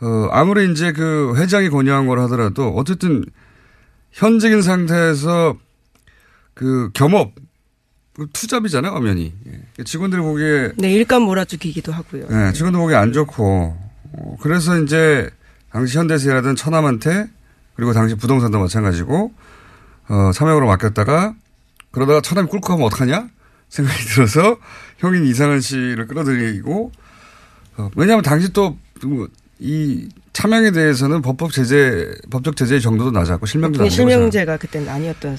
[0.00, 3.24] 어, 아무리 이제 그 회장이 권유한 걸 하더라도 어쨌든
[4.10, 5.56] 현직인 상태에서
[6.54, 7.42] 그 겸업, 그
[8.32, 9.32] 투잡이잖아요, 엄연히.
[9.46, 9.84] 예.
[9.84, 10.72] 직원들이 보기에.
[10.76, 12.28] 네, 일감 몰아주기기도 하고요.
[12.28, 13.76] 네, 직원들 보기에 안 좋고.
[14.14, 15.30] 어, 그래서 이제
[15.70, 17.28] 당시 현대에서 일하던 처남한테
[17.74, 19.32] 그리고 당시 부동산도 마찬가지고
[20.08, 21.34] 어, 삼형으로 맡겼다가
[21.90, 23.30] 그러다가 처남이 꿀꺽 하면 어떡하냐
[23.70, 24.58] 생각이 들어서
[24.98, 26.92] 형인 이상은 씨를 끌어들이고
[27.78, 28.76] 어, 왜냐하면 당시 또
[29.62, 35.36] 이 차명에 대해서는 법법 제재 법적 제재의 정도도 낮았고 실명제도 안 되고 실명제가 그때는 아니었던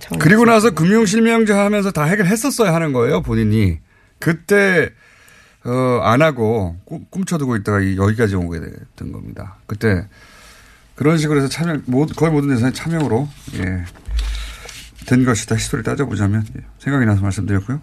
[0.00, 0.18] 차원.
[0.18, 3.78] 그리고 나서 금융 실명제 하면서 다 해결했었어야 하는 거예요 본인이
[4.18, 4.90] 그때
[5.64, 9.58] 어, 안 하고 꿈, 꿈쳐두고 있다가 이 여기까지 오게 됐던 겁니다.
[9.66, 10.06] 그때
[10.96, 11.78] 그런 식으로 해서 참여,
[12.16, 13.84] 거의 모든 대상이 참여로, 예,
[15.06, 15.54] 된 것이다.
[15.56, 16.44] history 따져보자면.
[16.56, 17.80] 예, 생각이 나서 말씀드렸고요.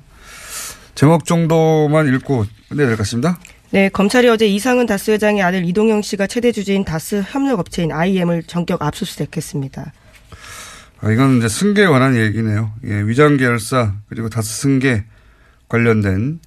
[0.95, 3.39] 제목 정도만 읽고 끝내야 될 것 같습니다.
[3.71, 8.82] 네, 검찰이 어제 이상은 다스 회장의 아들 이동형 씨가 최대 주주인 다스 협력업체인 IM을 전격
[8.82, 9.93] 압수수색했습니다.
[11.01, 12.73] 아, 이건 이제 승계에 관한 얘기네요.
[12.86, 15.05] 예, 위장 계열사, 그리고 다스 승계
[15.67, 16.39] 관련된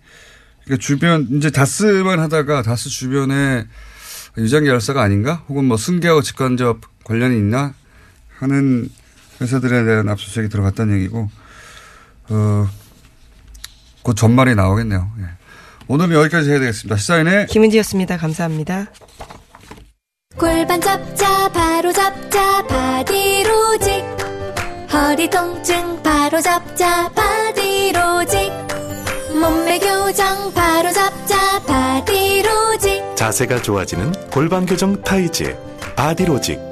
[0.65, 3.67] 그러니까 주변 이제 다스만 하다가 다스 주변에
[4.37, 7.73] 유장 계열사가 아닌가 혹은 뭐 승계하고 직간접 관련이 있나
[8.39, 8.89] 하는
[9.41, 11.31] 회사들에 대한 압수수색이 들어갔다는 얘기고
[12.31, 12.69] 어,
[14.03, 15.09] 곧 전말이 나오겠네요.
[15.21, 15.42] 예.
[15.89, 16.97] 오늘은 여기까지 해야 되겠습니다.
[16.97, 18.17] 시사인의 김은지였습니다.
[18.17, 18.87] 감사합니다.
[20.39, 24.05] 골반 잡자 바로 잡자 바디로직
[24.93, 28.51] 허리 통증 바로 잡자 바디로직
[29.39, 35.57] 몸매 교정 바로 잡자 바디로직 자세가 좋아지는 골반 교정 타이즈
[35.97, 36.72] 바디로직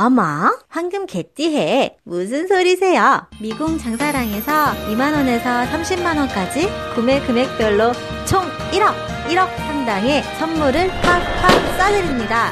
[0.00, 0.22] 어머,
[0.68, 1.96] 황금 개띠해.
[2.04, 3.26] 무슨 소리세요?
[3.40, 4.52] 미궁 장사랑에서
[4.88, 7.92] 2만원에서 30만원까지 구매 금액별로
[8.24, 8.94] 총 1억,
[9.26, 9.48] 1억
[9.88, 12.50] 상당의 선물을 팍팍 쏴드립니다.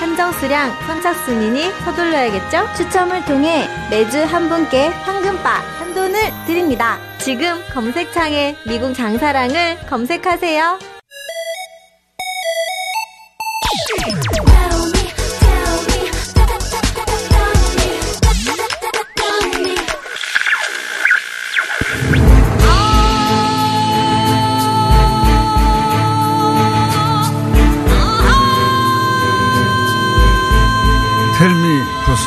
[0.00, 2.66] 한정 수량, 선착순이니 서둘러야겠죠?
[2.76, 6.98] 추첨을 통해 매주 한 분께 황금바 한 돈을 드립니다.
[7.18, 10.80] 지금 검색창에 미궁 장사랑을 검색하세요.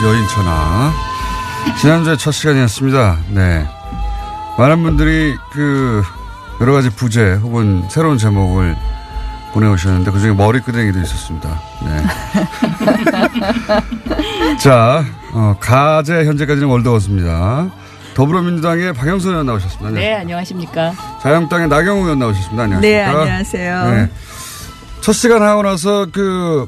[0.04, 0.92] 여인 천하.
[1.80, 3.20] 지난주에 첫 시간이었습니다.
[3.30, 3.66] 네.
[4.58, 6.04] 많은 분들이 그
[6.60, 8.76] 여러 가지 부제 혹은 새로운 제목을
[9.54, 11.62] 보내오셨는데 그중에 머리끄댕이도 있었습니다.
[11.86, 12.04] 네.
[14.60, 17.72] 자, 어, 가제 현재까지는 월드워스입니다.
[18.14, 19.92] 더불어민주당의 박영선 의원 나오셨습니다.
[19.92, 20.94] 네, 안녕하십니까.
[21.22, 22.64] 자유한국당의 나경호 의원 나오셨습니다.
[22.64, 22.82] 안녕하십니까.
[22.82, 23.92] 네, 안녕하세요.
[23.92, 24.10] 네.
[25.02, 26.68] 첫 시간 하고 나서 그,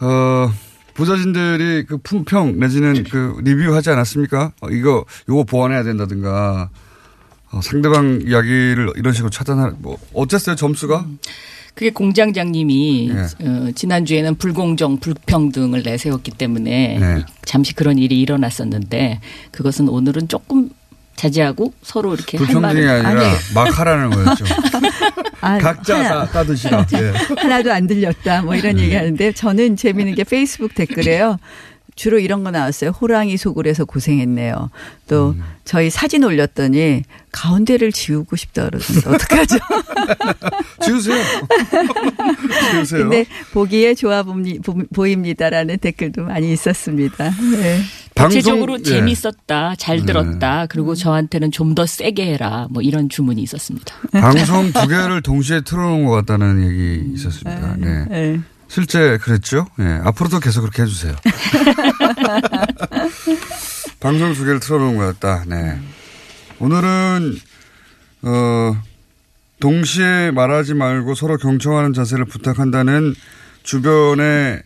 [0.00, 0.50] 어,
[0.94, 4.52] 부자진들이 그 품평 내지는 그 리뷰하지 않았습니까?
[4.60, 6.70] 어, 이거, 요거 보완해야 된다든가,
[7.50, 11.06] 어, 상대방 이야기를 이런 식으로 차단하, 뭐, 어쨌어요, 점수가?
[11.74, 13.46] 그게 공장장님이 네.
[13.46, 17.24] 어, 지난주에는 불공정, 불평등을 내세웠기 때문에 네.
[17.44, 19.20] 잠시 그런 일이 일어났었는데
[19.52, 20.68] 그것은 오늘은 조금
[21.22, 24.44] 자제하고 서로 이렇게 할 불평등이 말을 아니라 아니, 막 하라는 거였죠.
[25.40, 26.24] 아, 각자 하나.
[26.24, 26.86] 다 따드시라.
[26.94, 27.12] 예.
[27.36, 28.42] 하나도 안 들렸다.
[28.42, 31.38] 뭐 이런 얘기 하는데 저는 재미있는 게 페이스북 댓글에요.
[31.94, 32.90] 주로 이런 거 나왔어요.
[32.90, 34.70] 호랑이 속을 해서 고생했네요.
[35.08, 37.02] 또 저희 사진 올렸더니
[37.32, 39.58] 가운데를 지우고 싶다 그러던데 어떡하죠?
[40.84, 41.22] 지우세요.
[42.72, 43.08] 지우세요.
[43.08, 44.34] 근데 보기에 좋아 보-
[44.94, 47.30] 보입니다라는 댓글도 많이 있었습니다.
[47.30, 47.80] 네.
[48.14, 48.82] 대체적으로 예.
[48.82, 50.04] 재밌었다, 잘 네.
[50.06, 53.94] 들었다, 그리고 저한테는 좀 더 세게 해라, 뭐 이런 주문이 있었습니다.
[54.12, 57.76] 방송 두 개를 동시에 틀어놓은 것 같다는 얘기 있었습니다.
[57.78, 58.04] 네.
[58.10, 58.40] 네.
[58.72, 59.66] 실제 그랬죠?
[59.80, 60.00] 예.
[60.02, 61.14] 앞으로도 계속 그렇게 해주세요.
[64.00, 65.44] 방송 두 개를 틀어놓은 것 같다.
[65.46, 65.78] 네.
[66.58, 67.36] 오늘은,
[68.22, 68.82] 어,
[69.60, 73.14] 동시에 말하지 말고 서로 경청하는 자세를 부탁한다는
[73.62, 74.62] 주변에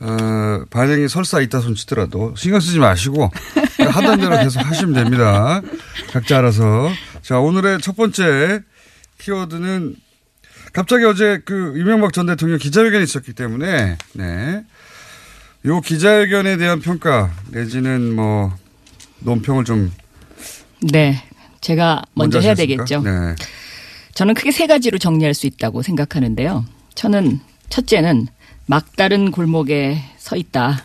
[0.00, 3.30] 어, 반응이 설사 있다 손치더라도 신경 쓰지 마시고
[3.78, 5.62] 하던 대로 계속 하시면 됩니다.
[6.12, 6.90] 각자 알아서.
[7.22, 8.60] 자, 오늘의 첫 번째
[9.18, 9.96] 키워드는
[10.72, 14.64] 갑자기 어제 그 이명박 전 대통령 기자회견이 있었기 때문에 네.
[15.66, 18.52] 요 기자회견에 대한 평가 내지는 뭐
[19.20, 19.92] 논평을 좀
[20.80, 21.22] 네.
[21.60, 22.54] 제가 먼저 해야?
[22.54, 23.02] 되겠죠.
[23.02, 23.34] 네.
[24.14, 26.64] 저는 크게 세 가지로 정리할 수 있다고 생각하는데요.
[26.94, 28.26] 저는 첫째는
[28.66, 30.84] 막다른 골목에 서 있다.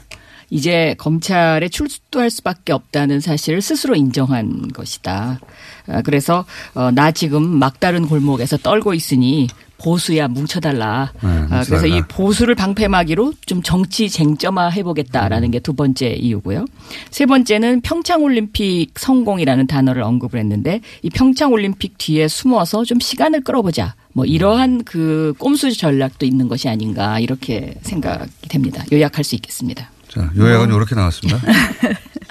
[0.50, 5.40] 이제 검찰에 출두할 수밖에 없다는 사실을 스스로 인정한 것이다.
[5.88, 11.12] 아, 그래서 어, 나 지금 막다른 골목에서 떨고 있으니 보수야 뭉쳐달라.
[11.22, 11.96] 네, 아, 그래서 뭉쳐달라.
[11.98, 16.66] 이 보수를 방패막이로 좀 정치 쟁점화 해보겠다라는 게두 번째 이유고요.
[17.12, 23.96] 세 번째는 평창올림픽 성공이라는 단어를 언급을 했는데 이 평창올림픽 뒤에 숨어서 좀 시간을 끌어보자.
[24.14, 28.84] 뭐 이러한 그 꼼수 전략도 있는 것이 아닌가 이렇게 생각이 됩니다.
[28.92, 29.92] 요약할 수 있겠습니다.
[30.08, 31.42] 자, 요약은 이렇게 나왔습니다.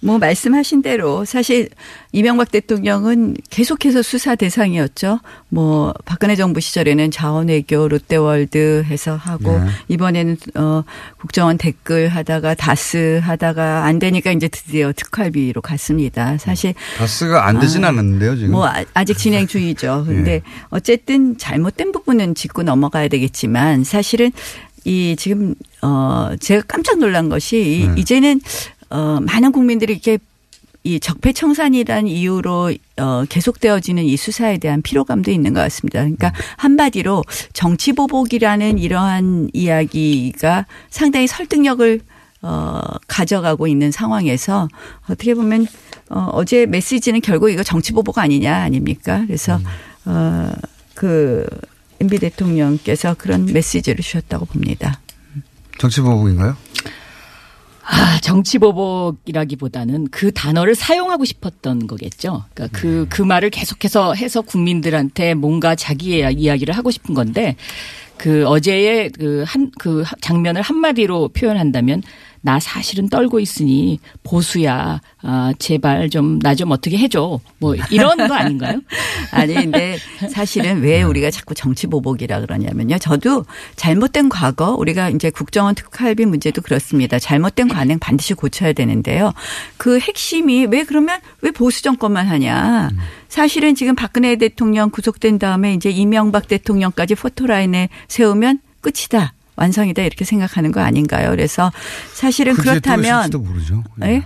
[0.00, 1.68] 뭐 말씀하신 대로 사실
[2.12, 5.20] 이명박 대통령은 계속해서 수사 대상이었죠.
[5.48, 9.66] 뭐 박근혜 정부 시절에는 자원외교 롯데월드 해서 하고 네.
[9.88, 10.82] 이번에는 어
[11.18, 16.38] 국정원 댓글 하다가 다스 하다가 안 되니까 이제 드디어 특활비로 갔습니다.
[16.38, 18.52] 사실 다스가 안 되진 않았는데요, 지금.
[18.52, 20.04] 뭐 아- 아직 진행 중이죠.
[20.08, 24.32] 근데 어쨌든 잘못된 부분은 짚고 넘어가야 되겠지만 사실은
[24.84, 27.58] 이 지금 어 제가 깜짝 놀란 것이
[27.96, 28.40] 이 이제는
[28.90, 30.18] 어 많은 국민들이 이렇게
[30.82, 36.00] 이 적폐청산이라는 이유로 어 계속되어지는 이 수사에 대한 피로감도 있는 것 같습니다.
[36.00, 42.00] 그러니까 한마디로 정치 보복이라는 이러한 이야기가 상당히 설득력을
[42.42, 44.68] 어 가져가고 있는 상황에서
[45.04, 45.66] 어떻게 보면
[46.08, 49.24] 어 어제 메시지는 결국 이거 정치 보복 아니냐 아닙니까?
[49.26, 49.60] 그래서
[50.06, 50.50] 어
[51.00, 51.46] 그
[51.98, 55.00] MB 대통령께서 그런 메시지를 주셨다고 봅니다.
[55.78, 56.58] 정치 보복인가요?
[57.92, 62.44] 아, 정치보복이라기보다는 그 단어를 사용하고 싶었던 거겠죠.
[62.54, 67.56] 그러니까 그, 그 말을 계속해서 해서 국민들한테 뭔가 자기의 이야기를 하고 싶은 건데
[68.16, 72.02] 그 어제의 그 한, 그 장면을 한마디로 표현한다면
[72.42, 77.38] 나 사실은 떨고 있으니 보수야, 아, 제발 좀나좀 어떻게 해줘.
[77.58, 78.80] 뭐 이런 거 아닌가요?
[79.30, 79.98] 아니, 근데
[80.30, 82.98] 사실은 왜 우리가 자꾸 정치 보복이라 그러냐면요.
[82.98, 83.44] 저도
[83.76, 87.18] 잘못된 과거, 우리가 이제 국정원 특활비 문제도 그렇습니다.
[87.18, 89.32] 잘못된 관행 반드시 고쳐야 되는데요.
[89.76, 92.90] 그 핵심이 왜 그러면 왜 보수 정권만 하냐.
[93.28, 99.34] 사실은 지금 박근혜 대통령 구속된 다음에 이제 이명박 대통령까지 포토라인에 세우면 끝이다.
[99.60, 101.30] 완성이다 이렇게 생각하는 거 아닌가요?
[101.30, 101.70] 그래서
[102.14, 103.84] 사실은 그렇다면 모르죠.
[103.96, 104.22] 네?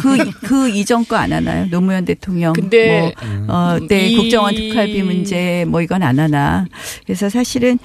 [0.00, 1.66] 그, 그 이전 거 안 하나요?
[1.68, 2.52] 노무현 대통령.
[2.54, 3.12] 근데
[3.46, 6.64] 뭐, 어, 때 이- 국정원 특활비 문제 뭐 이건 안 하나.
[7.04, 7.78] 그래서 사실은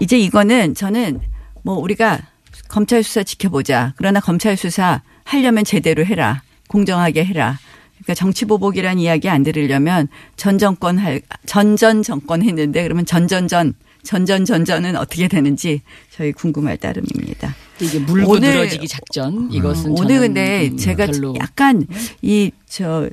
[0.00, 1.20] 이제 이거는 저는
[1.62, 2.18] 뭐 우리가
[2.68, 3.94] 검찰 수사 지켜보자.
[3.96, 6.42] 그러나 검찰 수사 하려면 제대로 해라.
[6.68, 7.58] 공정하게 해라.
[7.98, 13.74] 그러니까 정치 보복이라는 이야기 안 들으려면 전 정권 할, 전전 정권 했는데 그러면 전전전,
[14.06, 17.54] 전전전전은 어떻게 되는지 저희 궁금할 따름입니다.
[17.80, 21.86] 이게 물고 오늘- 늘어지기 작전 이것은 오늘 저는 근데 음, 제가 별로 약간
[22.22, 23.08] 이 저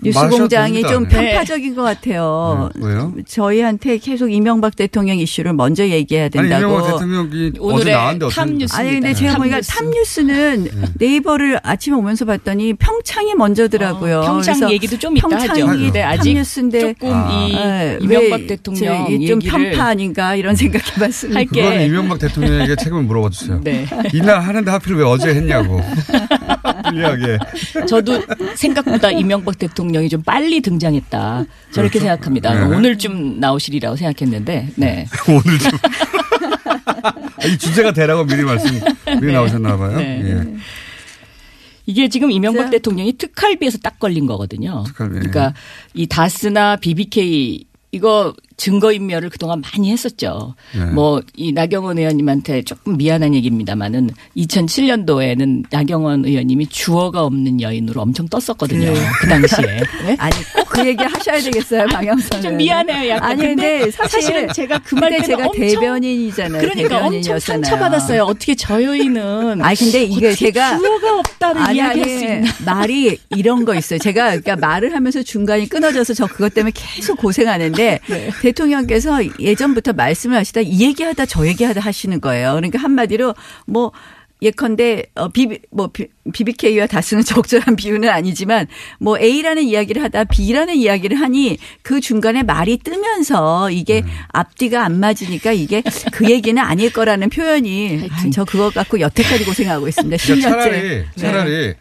[0.00, 0.88] 뉴스 마셔도 공장이 됩니다.
[0.92, 1.32] 좀 네.
[1.32, 2.70] 편파적인 것 같아요.
[2.76, 3.12] 네, 왜요?
[3.26, 6.66] 저희한테 계속 이명박 대통령 이슈를 먼저 얘기해야 아니 된다고.
[6.66, 7.96] 이명박 대통령이 오늘의
[8.32, 8.76] 탑뉴스.
[8.76, 9.70] 아니 근데 제가 보니까 탑뉴스.
[9.72, 14.20] 탑뉴스는 네 이버를 아침에 오면서 봤더니 평창이 먼저더라고요.
[14.20, 15.46] 어, 평창 그래서 얘기도 좀 이따 하죠.
[15.54, 20.54] 평창이 근데 아직 탑뉴스인데 조금 이 네, 이명박 왜 대통령 좀 얘기를 편파 아닌가 이런
[20.54, 21.38] 생각해봤습니다.
[21.40, 21.62] 할게.
[21.62, 23.60] 그건 이명박 대통령에게 책임을 물어봐 주세요.
[23.64, 23.84] 네.
[24.14, 25.80] 이날 하는데 하필 왜 어제 했냐고.
[26.82, 27.38] 불리하게.
[27.86, 28.22] 저도
[28.54, 31.44] 생각보다 이명박 대통령이 좀 빨리 등장했다.
[31.72, 32.54] 저렇게 생각합니다.
[32.54, 32.76] 네.
[32.76, 35.06] 오늘쯤 나오시리라고 생각했는데, 네.
[35.28, 35.70] 오늘 좀.
[37.02, 38.80] 아, 이 주제가 되라고 미리 말씀,
[39.20, 39.96] 미리 나오셨나 봐요.
[39.96, 40.22] 네.
[40.24, 40.56] 예.
[41.86, 44.84] 이게 지금 이명박 대통령이 특활비에서 딱 걸린 거거든요.
[44.86, 45.14] 특활비.
[45.14, 45.54] 그러니까
[45.94, 50.54] 이 다스나 BBK 이거 증거인멸을 그동안 많이 했었죠.
[50.74, 50.84] 네.
[50.86, 58.92] 뭐이 나경원 의원님한테 조금 미안한 얘기입니다만은 2007년도에는 나경원 의원님이 주어가 없는 여인으로 엄청 떴었거든요.
[58.92, 59.00] 네.
[59.20, 59.66] 그 당시에.
[60.04, 60.16] 네?
[60.18, 62.58] 아니 꼭그 얘기 하셔야 되겠어요 방영선 좀 의원님.
[62.58, 63.30] 미안해요, 약간.
[63.30, 66.60] 아니 근데 근데 사실 사실은 제가 그말 근데 때문에 제가 엄청- 대변인이잖아요.
[66.60, 67.62] 그러니까 엄청 대변인이었잖아요.
[67.62, 68.22] 상처받았어요.
[68.24, 72.08] 어떻게 저 여인은 아니 근데 이게 제가 주어가 없다는 아니, 이야기할
[72.40, 72.64] 아니, 수?
[72.64, 73.98] 말이 이런 거 있어요.
[74.00, 78.30] 제가 그러니까 말을 하면서 중간이 끊어져서 저 그것 때문에 계속 고생하는데 네.
[78.52, 82.54] 대통령께서 예전부터 말씀을 하시다 이 얘기하다 저 얘기하다 하시는 거예요.
[82.54, 83.34] 그러니까 한마디로
[83.66, 83.92] 뭐
[84.40, 88.68] 예컨대 어 비비 뭐 비- BBK와 다스는 적절한 비유는 아니지만
[89.00, 94.08] 뭐 A라는 이야기를 하다 B라는 이야기를 하니 그 중간에 말이 뜨면서 이게 음.
[94.28, 95.82] 앞뒤가 안 맞으니까 이게
[96.12, 100.16] 그 얘기는 아닐 거라는 표현이 아, 저 그거 갖고 여태까지 고생하고 있습니다.
[100.22, 100.52] 그러니까 10년째.
[100.62, 101.74] 차라리, 차라리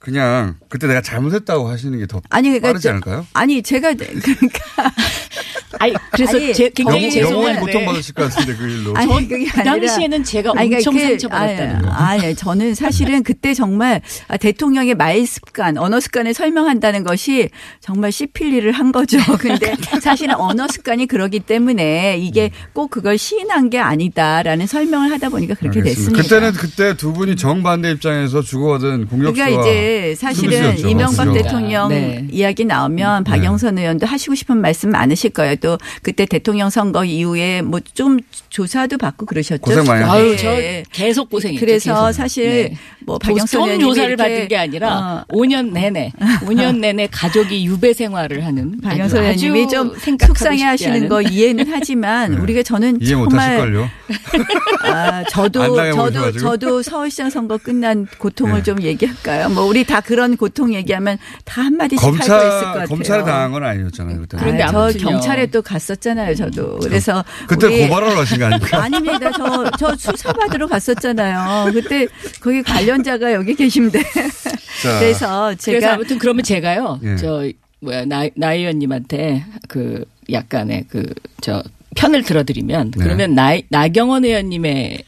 [0.00, 3.26] 그냥 그때 내가 잘못했다고 하시는 게더 아니 그러니까 빠르지 저- 않을까요?
[3.32, 4.92] 아니 제가 그러니까
[5.78, 8.96] 아니 그래서 아니, 제, 굉장히 영혼- 죄송한데 영원히 고통받으실 것 같은데 그 일로.
[8.96, 11.90] 아니, 저- 그게 그 아니라- 당시에는 제가 아니, 그러니까 엄청 그- 상처받았다는 아니, 거.
[11.92, 17.48] 아니, 저는 사실은 그때 정말 아, 대통령의 말 습관, 언어 습관을 설명한다는 것이
[17.80, 18.10] 정말
[18.56, 19.18] 일을 한 거죠.
[19.40, 25.54] 근데 사실은 언어 습관이 그러기 때문에 이게 꼭 그걸 시인한 게 아니다라는 설명을 하다 보니까
[25.54, 26.16] 그렇게 알겠습니다.
[26.16, 26.22] 됐습니다.
[26.22, 30.88] 그때는 그때 두 분이 정반대 입장에서 주고받은 공격수와 그러니까 이제 사실은 수비수였죠.
[30.88, 31.42] 이명박 맞죠?
[31.42, 32.26] 대통령 네.
[32.30, 35.56] 이야기 나오면 박영선 의원도 하시고 싶은 말씀 많으실 거예요.
[35.56, 38.18] 또 그때 대통령 선거 이후에 뭐 좀
[38.50, 39.60] 조사도 받고 그러셨죠.
[39.62, 40.42] 고생 많이 아유, 하셨죠.
[40.42, 41.60] 저 계속 고생했죠.
[41.64, 42.12] 그래서 계속.
[42.12, 42.76] 사실 네.
[43.06, 45.34] 뭐 조- 박영선 조사를 받은 게 아니라 어.
[45.34, 46.12] 5년 내내
[46.44, 49.92] 5년 내내 가족이 유배 생활을 하는 박영선 아주 의원님이 좀
[50.26, 52.38] 속상해 하시는 거 이해는 하지만 네.
[52.38, 53.88] 우리가 저는 정말 하실걸요.
[54.84, 55.92] 아, 안 저도.
[55.94, 58.62] 저도 저도 서울시장 선거 끝난 고통을 네.
[58.62, 59.48] 좀 얘기할까요?
[59.50, 62.86] 뭐 우리 다 그런 고통 얘기하면 다 한마디씩 할거 있을 것 검찰 같아요.
[62.88, 64.36] 검찰에 당한 건 아니었잖아요 그때.
[64.38, 66.78] 그런데 아, 저 아무 경찰에 또 갔었잖아요, 저도.
[66.78, 68.82] 그래서 그때 고발을 하신 거 아닙니까?
[68.82, 69.30] 아닙니다.
[69.32, 71.72] 저, 저 수사 받으러 갔었잖아요.
[71.72, 72.06] 그때
[72.40, 74.02] 거기 관련자가 여기 계신데.
[74.82, 77.00] 자, 그래서 그래서 제가 아무튼 그러면 제가요.
[77.02, 77.16] 예.
[77.16, 77.48] 저
[77.80, 81.04] 뭐야 나, 나 의원님한테 그 약간의 그
[81.40, 81.62] 저
[81.96, 83.04] 편을 들어드리면 네.
[83.04, 85.04] 그러면 나 나경원 의원님의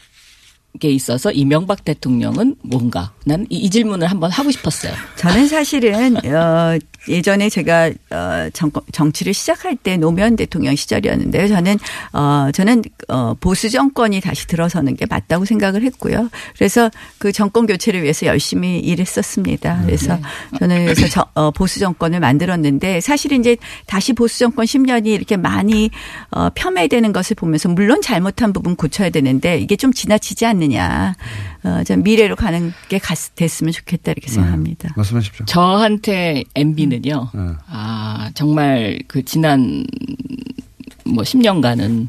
[0.81, 4.92] 게 있어서 이명박 대통령은 뭔가 난이 질문을 한번 하고 싶었어요.
[5.17, 6.79] 저는 사실은 어
[7.09, 11.48] 예전에 제가 어 정권 정치를 시작할 때 노무현 대통령 시절이었는데요.
[11.48, 11.79] 저는
[12.13, 16.29] 어 저는 어 보수 정권이 다시 들어서는 게 맞다고 생각을 했고요.
[16.56, 19.83] 그래서 그 정권 교체를 위해서 열심히 일했었습니다.
[19.85, 20.19] 그래서
[20.59, 23.56] 저는 그래서 저, 어, 보수 정권을 만들었는데 사실 이제
[23.87, 25.90] 다시 보수 정권 10년이 이렇게 많이
[26.31, 31.15] 어 폄훼되는 것을 보면서 물론 잘못한 부분 고쳐야 되는데 이게 좀 지나치지 않느냐.
[31.65, 34.94] 어, 좀 미래로 가는 게 갔, 됐으면 좋겠다 이렇게 생각합니다.
[34.96, 35.44] 말씀하십시오.
[35.46, 37.31] 저한테 MB는 요.
[37.67, 39.85] 아 정말 그 지난
[41.05, 42.09] 뭐 10년간은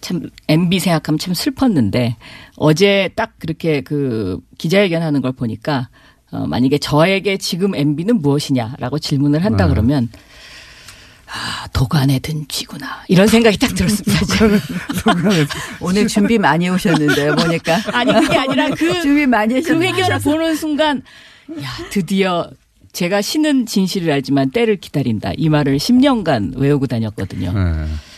[0.00, 2.16] 참 MB 생각하면 참 슬펐는데
[2.56, 5.88] 어제 딱 그렇게 그 기자회견 하는 걸 보니까
[6.30, 9.70] 어, 만약에 저에게 지금 MB는 무엇이냐라고 질문을 한다 네.
[9.70, 10.08] 그러면
[11.30, 13.04] 아, 도간에 든 쥐구나.
[13.08, 14.22] 이런 생각이 딱 들었습니다.
[15.78, 17.78] 오늘 준비 많이 오셨는데요, 보니까.
[17.92, 20.20] 아니, 그게 아니라 그, 준비 많이 그 회견을.
[20.20, 21.02] 보는 순간,
[21.62, 22.48] 야, 드디어
[22.98, 25.30] 제가 신은 진실을 알지만 때를 기다린다.
[25.36, 27.52] 이 말을 10년간 외우고 다녔거든요.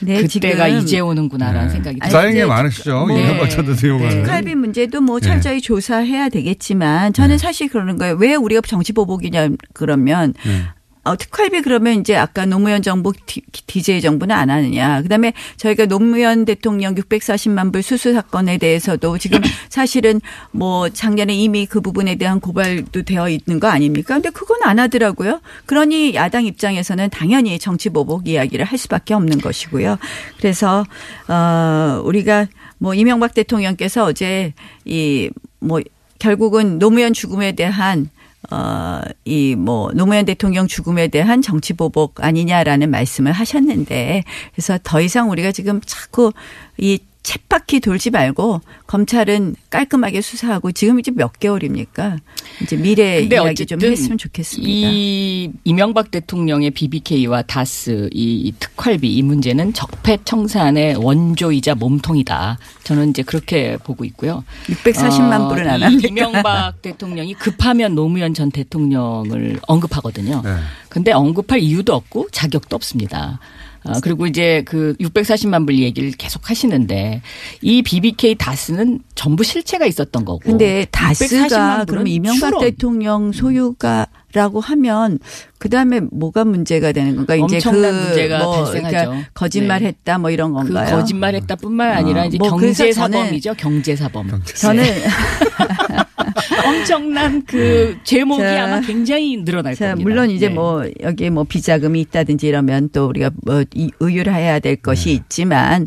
[0.01, 1.73] 네, 그때가 지금- 이제 오는구나라는 네.
[1.75, 1.99] 생각이
[2.33, 3.05] 게 이제 많으시죠.
[3.07, 4.09] 뭐- 전 대통령은.
[4.23, 5.27] 특활비 문제도 뭐 네.
[5.29, 8.15] 철저히 조사해야 되겠지만 저는 사실 그러는 거예요.
[8.15, 10.63] 왜 우리가 정치 보복이냐 그러면 네.
[11.03, 15.01] 어, 특활비 그러면 이제 아까 노무현 정부 디- DJ 정부는 안 하느냐.
[15.03, 19.41] 그다음에 저희가 노무현 대통령 640만 불 수수 사건에 대해서도 지금
[19.71, 20.21] 사실은
[20.51, 24.15] 뭐 작년에 이미 그 부분에 대한 고발도 되어 있는 거 아닙니까?
[24.15, 25.41] 근데 그건 안 하더라고요.
[25.65, 29.97] 그러니 야당 입장에서는 당연히 정치 보복 이야기를 할 수밖에 없는 것이고요.
[30.39, 30.85] 그래서
[31.29, 32.47] 어 우리가
[32.77, 34.53] 뭐 이명박 대통령께서 어제
[34.85, 35.81] 이뭐
[36.19, 38.11] 결국은 노무현 죽음에 대한
[38.51, 44.25] 어, 이 뭐 노무현 대통령 죽음에 대한 정치 보복 아니냐라는 말씀을 하셨는데
[44.55, 46.33] 그래서 더 이상 우리가 지금 자꾸
[46.79, 52.19] 이 쳇바퀴 돌지 말고 검찰은 깔끔하게 수사하고 지금 이제 몇 개월입니까?
[52.63, 54.69] 이제 미래 이야기 좀 했으면 좋겠습니다.
[54.69, 62.59] 이 이명박 대통령의 BBK와 다스 이, 이 특활비 이 문제는 적폐청산의 원조이자 몸통이다.
[62.85, 64.43] 저는 이제 그렇게 보고 있고요.
[64.67, 66.09] 640만 불은 안이 합니까?
[66.09, 70.41] 이명박 대통령이 급하면 노무현 전 대통령을 언급하거든요.
[70.43, 70.57] 네.
[70.89, 73.39] 근데 언급할 이유도 없고 자격도 없습니다.
[73.85, 77.23] 아, 그리고 이제 그 640만 불 얘기를 계속 하시는데
[77.63, 80.41] 이 BBK 다스는 전부 실체가 있었던 거고.
[80.41, 82.61] 근데 640만 다스가 그러면 이명박 추론.
[82.61, 85.19] 대통령 소유가라고 하면
[85.59, 87.35] 그 다음에 뭐가 문제가 되는 건가?
[87.35, 88.97] 이제 엄청난 그 문제가 뭐 발생하죠.
[88.97, 90.97] 그러니까 거짓말했다 뭐 이런 그 건가요?
[90.97, 93.55] 거짓말했다뿐만 아니라 어, 이제 뭐 경제사범이죠.
[93.55, 94.43] 경제사범.
[94.57, 94.85] 저는
[96.67, 100.09] 엄청난 그 제목이 자, 아마 굉장히 늘어날 자, 겁니다.
[100.09, 100.55] 물론 이제 네.
[100.55, 105.13] 뭐 여기에 뭐 비자금이 있다든지 이러면 또 우리가 뭐 이- 의율해야 될 것이 네.
[105.15, 105.87] 있지만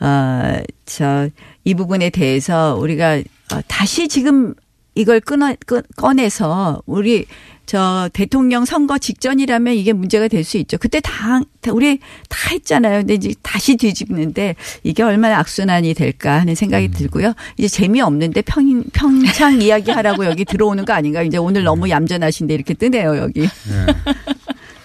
[0.00, 1.28] 어저
[1.64, 3.16] 이 부분에 대해서 우리가
[3.52, 4.54] 어, 다시 지금
[4.94, 7.24] 이걸 끊어 끊- 꺼내서 우리
[7.72, 10.76] 저 대통령 선거 직전이라면 이게 문제가 될 수 있죠.
[10.76, 12.98] 그때 다, 다 우리 다 했잖아요.
[12.98, 17.32] 근데 이제 다시 뒤집는데 이게 얼마나 악순환이 될까 하는 생각이 들고요.
[17.56, 21.22] 이제 재미없는데 평, 평창 이야기 하라고 여기 들어오는 거 아닌가.
[21.22, 23.48] 이제 오늘 너무 얌전하신데 이렇게 뜨네요, 여기.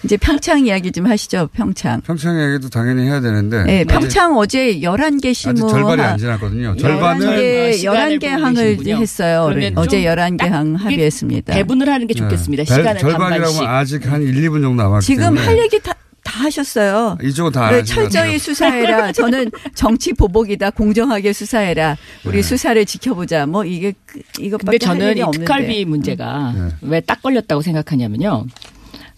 [0.07, 1.99] 이제 평창 이야기 좀 하시죠, 평창.
[1.99, 3.63] 평창 얘기도 당연히 해야 되는데.
[3.65, 5.67] 네, 아직- 평창 어제 11개 아직 시무.
[5.69, 6.77] 절반이 안 지났거든요.
[6.77, 8.77] 절반을 11개, 시간을 11개 보고 항을.
[9.01, 9.45] 했어요.
[9.49, 11.53] 그러면 어제 좀 11개 항딱 합의했습니다.
[11.55, 12.63] 배분을 하는 게 좋겠습니다.
[12.63, 12.73] 네.
[12.73, 13.63] 시간을 절반이라고 반반씩.
[13.67, 15.41] 아직 한 1, 2분 정도 남았기 지금 때문에.
[15.45, 15.91] 할 얘기 다,
[16.23, 17.17] 다 하셨어요.
[17.21, 18.39] 이쪽은 네, 하신 것 철저히.
[18.39, 19.11] 수사해라.
[19.13, 20.69] 저는 정치 보복이다.
[20.69, 21.97] 공정하게 수사해라.
[22.23, 22.41] 우리 네.
[22.43, 23.45] 수사를 지켜보자.
[23.45, 25.37] 뭐 이게 그- 이것밖에 근데 할 저는 이.
[25.37, 26.69] 특활비 문제가 네.
[26.81, 28.45] 왜딱 걸렸다고 생각하냐면요.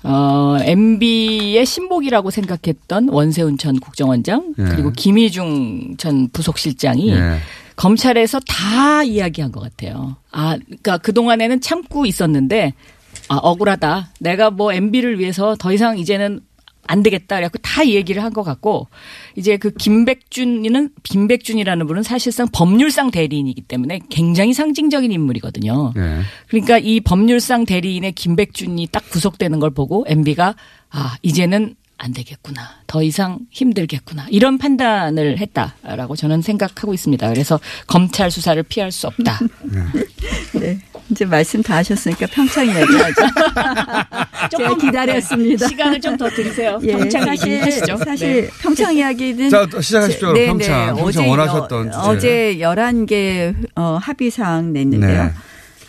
[0.04, 4.64] 어, MB의 신복이라고 생각했던 원세훈 전 국정원장 예.
[4.64, 7.38] 그리고 김희중 전 부속실장이 예.
[7.76, 10.18] 검찰에서 다 이야기한 것 같아요.
[10.32, 12.74] 아, 그러니까 그 동안에는 참고 있었는데
[13.30, 14.10] 아 억울하다.
[14.20, 16.42] 내가 뭐 MB를 위해서 더 이상 이제는
[16.88, 17.36] 안 되겠다.
[17.36, 18.88] 그래갖고 다 얘기를 한 것 같고
[19.36, 25.94] 이제 그 김백준이는 김백준이라는 분은 사실상 법률상 대리인이기 때문에 굉장히 상징적인 인물이거든요.
[25.96, 26.22] 네.
[26.48, 30.56] 그러니까 이 법률상 대리인의 김백준이 딱 구속되는 걸 보고 MB가
[30.90, 32.62] 아 이제는 안 되겠구나.
[32.88, 34.28] 더 이상 힘들겠구나.
[34.30, 37.28] 이런 판단을 했다라고 저는 생각하고 있습니다.
[37.28, 39.40] 그래서 검찰 수사를 피할 수 없다.
[40.60, 40.80] 네.
[41.12, 43.22] 이제 말씀 다 하셨으니까 평창 이야기하죠.
[44.58, 45.68] 제가 기다렸습니다.
[45.68, 46.80] 시간을 좀 더 드리세요.
[46.84, 47.98] 예, 평창 사실, 하시죠.
[47.98, 48.50] 사실 네.
[48.62, 50.34] 평창 이야기는 자, 또 시작하십시오.
[50.34, 50.78] 네, 평창.
[50.80, 50.86] 네.
[50.88, 52.10] 평창 어제 원하셨던 여- 주제.
[52.10, 55.24] 어제 11개 어, 합의 사항 냈는데요.
[55.26, 55.32] 네.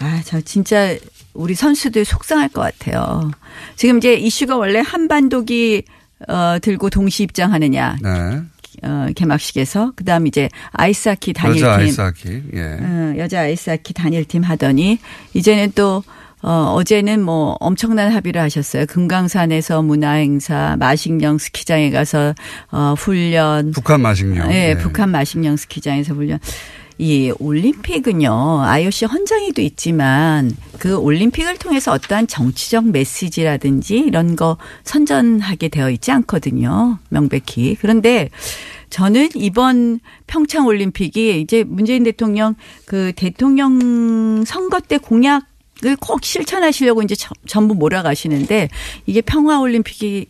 [0.00, 0.96] 아, 저 진짜
[1.34, 3.30] 우리 선수들 속상할 것 같아요.
[3.76, 5.82] 지금 이제 이슈가 원래 한반도기
[6.28, 7.96] 어, 들고 동시 입장하느냐.
[8.02, 8.40] 네.
[8.82, 12.42] 어, 개막식에서 그다음 이제 아이스하키 단일팀 여자 아이스하키.
[12.54, 12.60] 예.
[12.60, 14.98] 어, 여자 아이스하키 단일팀 하더니
[15.34, 16.02] 이제는 또
[16.42, 18.86] 어, 어제는 뭐 엄청난 합의를 하셨어요.
[18.86, 22.34] 금강산에서 문화행사, 마식령 스키장에 가서
[22.70, 23.72] 어, 훈련.
[23.72, 24.48] 북한 마식령.
[24.48, 24.78] 네, 네.
[24.80, 26.38] 북한 마식령 스키장에서 훈련.
[27.00, 35.88] 이 올림픽은요, IOC 헌장에도 있지만 그 올림픽을 통해서 어떠한 정치적 메시지라든지 이런 거 선전하게 되어
[35.88, 36.98] 있지 않거든요.
[37.08, 37.74] 명백히.
[37.80, 38.28] 그런데
[38.90, 45.44] 저는 이번 평창 올림픽이 이제 문재인 대통령 그 대통령 선거 때 공약
[45.82, 48.68] 을꼭 실천하시려고 이제 저- 전부 몰아가시는데
[49.06, 50.26] 이게 평화 올림픽이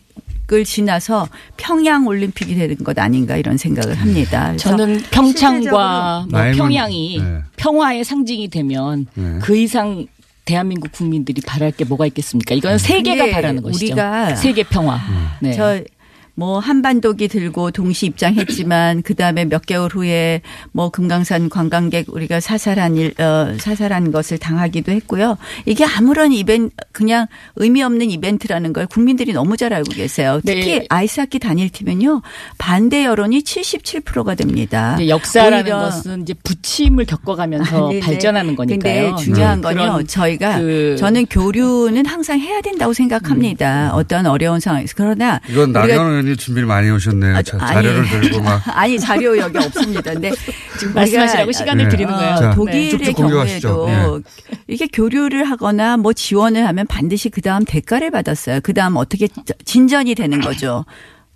[0.53, 4.47] 을 지나서 평양 올림픽이 되는 것 아닌가 이런 생각을 합니다.
[4.49, 7.37] 그래서 저는 평창과 뭐 평양이 네.
[7.55, 9.39] 평화의 상징이 되면 네.
[9.41, 10.07] 그 이상
[10.43, 12.53] 대한민국 국민들이 바랄 게 뭐가 있겠습니까?
[12.53, 13.85] 이건 세계가 근데 바라는 것이죠.
[13.93, 14.99] 우리가 세계 평화.
[15.39, 15.53] 네.
[15.53, 15.81] 저
[16.35, 22.95] 뭐 한반도기 들고 동시 입장했지만 그 다음에 몇 개월 후에 뭐 금강산 관광객 우리가 사살한
[22.95, 25.37] 일, 어, 사살한 것을 당하기도 했고요.
[25.65, 30.39] 이게 아무런 이벤트 그냥 의미 없는 이벤트라는 걸 국민들이 너무 잘 알고 계세요.
[30.45, 30.85] 특히 네.
[30.89, 32.21] 아이스하키 단일팀은요
[32.57, 34.97] 반대 여론이 77%가 됩니다.
[35.05, 37.99] 역사라는 오히려 것은 이제 부침을 겪어가면서 네네.
[38.01, 39.11] 발전하는 거니까요.
[39.15, 39.73] 근데 중요한 네.
[39.73, 40.03] 건요.
[40.07, 43.91] 저희가 그- 저는 교류는 항상 해야 된다고 생각합니다.
[43.93, 47.41] 어떤 어려운 상황에서 그러나 이건 우리가 나경원 의원님 준비를 많이 오셨네요.
[47.43, 47.73] 자, 아니.
[47.73, 48.61] 자료를 들고 막.
[48.77, 50.13] 아니 자료 여기 없습니다.
[50.13, 50.31] 근데
[50.79, 51.89] 지금 말씀하시라고 시간을 네.
[51.89, 52.35] 드리는 거예요.
[52.35, 53.67] 자, 독일의 공유하시죠.
[53.67, 54.21] 경우에도
[54.67, 58.61] 이렇게 교류를 하거나 뭐 지원을 하면 반드시 그 다음 대가를 받았어요.
[58.61, 59.27] 그 다음 어떻게
[59.65, 60.85] 진전이 되는 거죠.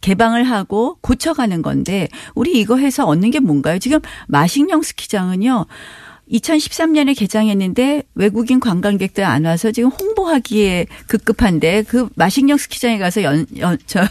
[0.02, 3.80] 개방을 하고 고쳐가는 건데 우리 이거 해서 얻는 게 뭔가요?
[3.80, 5.66] 지금 마식령 스키장은요.
[6.32, 13.78] 2013년에 개장했는데 외국인 관광객들 안 와서 지금 홍보하기에 급급한데 그 마식령 스키장에 가서 연, 연,
[13.86, 14.02] 저,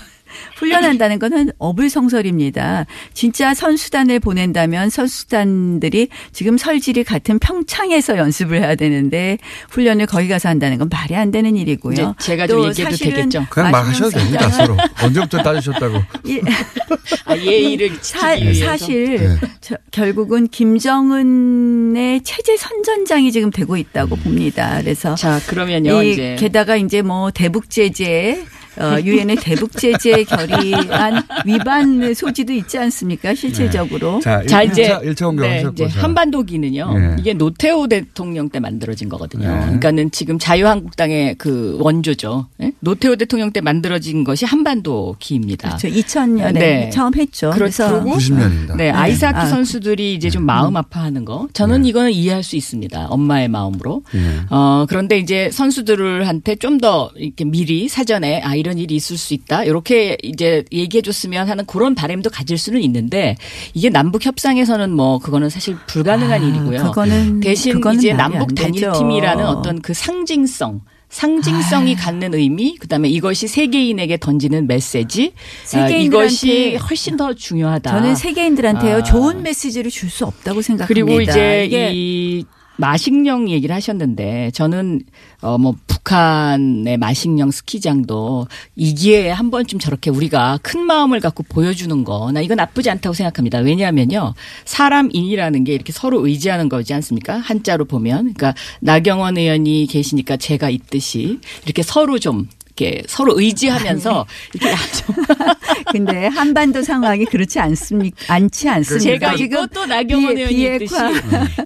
[0.57, 2.87] 훈련한다는 거는 어불성설입니다.
[3.13, 9.39] 진짜 선수단을 보낸다면 선수단들이 지금 설질이 같은 평창에서 연습을 해야 되는데
[9.71, 12.15] 훈련을 거기 가서 한다는 건 말이 안 되는 일이고요.
[12.21, 13.47] 제가 좀또 얘기해도 되겠죠?
[13.51, 14.77] 그냥 막 하셔도 됩니다, 서로.
[15.03, 15.99] 언제부터 따지셨다고.
[16.27, 16.41] 이-
[17.27, 18.35] 아, 예의를 사.
[18.65, 19.49] 사실 네.
[19.61, 24.79] 저- 결국은 김정은의 체제 선전장이 지금 되고 있다고 봅니다.
[24.81, 28.45] 그래서 자 그러면요 이 이제 게다가 이제 뭐 대북 제재 어,
[28.79, 33.35] 유엔의 대북 제재 결의안 위반 소지도 있지 않습니까?
[33.35, 34.21] 실질적으로.
[34.21, 36.01] 자, 자 일- 이제 일차- 일차 공격 네, 하셨고, 이제 자.
[36.03, 36.95] 한반도기는요.
[36.97, 37.17] 예.
[37.19, 39.49] 이게 노태우 대통령 때 만들어진 거거든요.
[39.49, 39.61] 네.
[39.61, 42.47] 그러니까는 지금 자유한국당의 그 원조죠.
[42.63, 42.73] 예?
[42.81, 45.77] 노태우 대통령 때 만들어진 것이 한반도기입니다.
[45.77, 45.89] 그렇죠.
[45.89, 46.91] 2000년에 네.
[46.91, 47.51] 처음 했죠.
[47.55, 48.77] 그래서 그렇고 90년입니다.
[48.77, 51.49] 네, 아이스하키 아, 선수들이 이제 좀 마음 아파하는 거.
[51.53, 53.07] 저는 이거는 이해할 수 있습니다.
[53.07, 54.03] 엄마의 마음으로.
[54.15, 54.41] 예.
[54.51, 59.65] 어, 그런데 이제 선수들한테 좀 더 이렇게 미리 사전에 아, 이런 일이 있을 수 있다.
[59.65, 63.37] 이렇게 이제 얘기해 줬으면 하는 그런 바람도 가질 수는 있는데
[63.75, 66.79] 이게 남북 협상에서는 뭐 그거는 사실 불가능한 아, 일이고요.
[66.93, 68.55] 그거는- 대신 그거는 이제 남북.
[68.55, 76.75] 단일팀이라는 어떤 그 상징성 상징성이 갖는 의미, 그다음에 이것이 세계인에게 던지는 메시지, 아, 세계인들한테 이것이
[76.77, 77.89] 훨씬 더 중요하다.
[77.89, 79.03] 저는 세계인들한테요 아.
[79.05, 80.87] 좋은 메시지를 줄 수 없다고 생각합니다.
[80.89, 82.45] 그리고 이제 이
[82.77, 85.03] 마식령 얘기를 하셨는데 저는
[85.41, 88.47] 어 뭐 북한의 마식령 스키장도
[88.77, 93.15] 이 기회에 한 번쯤 저렇게 우리가 큰 마음을 갖고 보여주는 거 나 이거 나쁘지 않다고
[93.15, 93.59] 생각합니다.
[93.59, 94.35] 왜냐하면요
[94.67, 97.39] 사람인이라는 게 이렇게 서로 의지하는 거지 않습니까?
[97.39, 104.77] 한자로 보면 그러니까 나경원 의원이 계시니까 제가 있듯이 이렇게 서로 좀 이렇게 서로 의지하면서 이렇게
[105.07, 105.15] 좀
[105.93, 108.17] 근데 한반도 상황이 그렇지 않습니까?
[108.35, 109.05] 않지 않습니까?
[109.05, 111.11] 제가 이것도 나경원 비- 의원이 비핵화.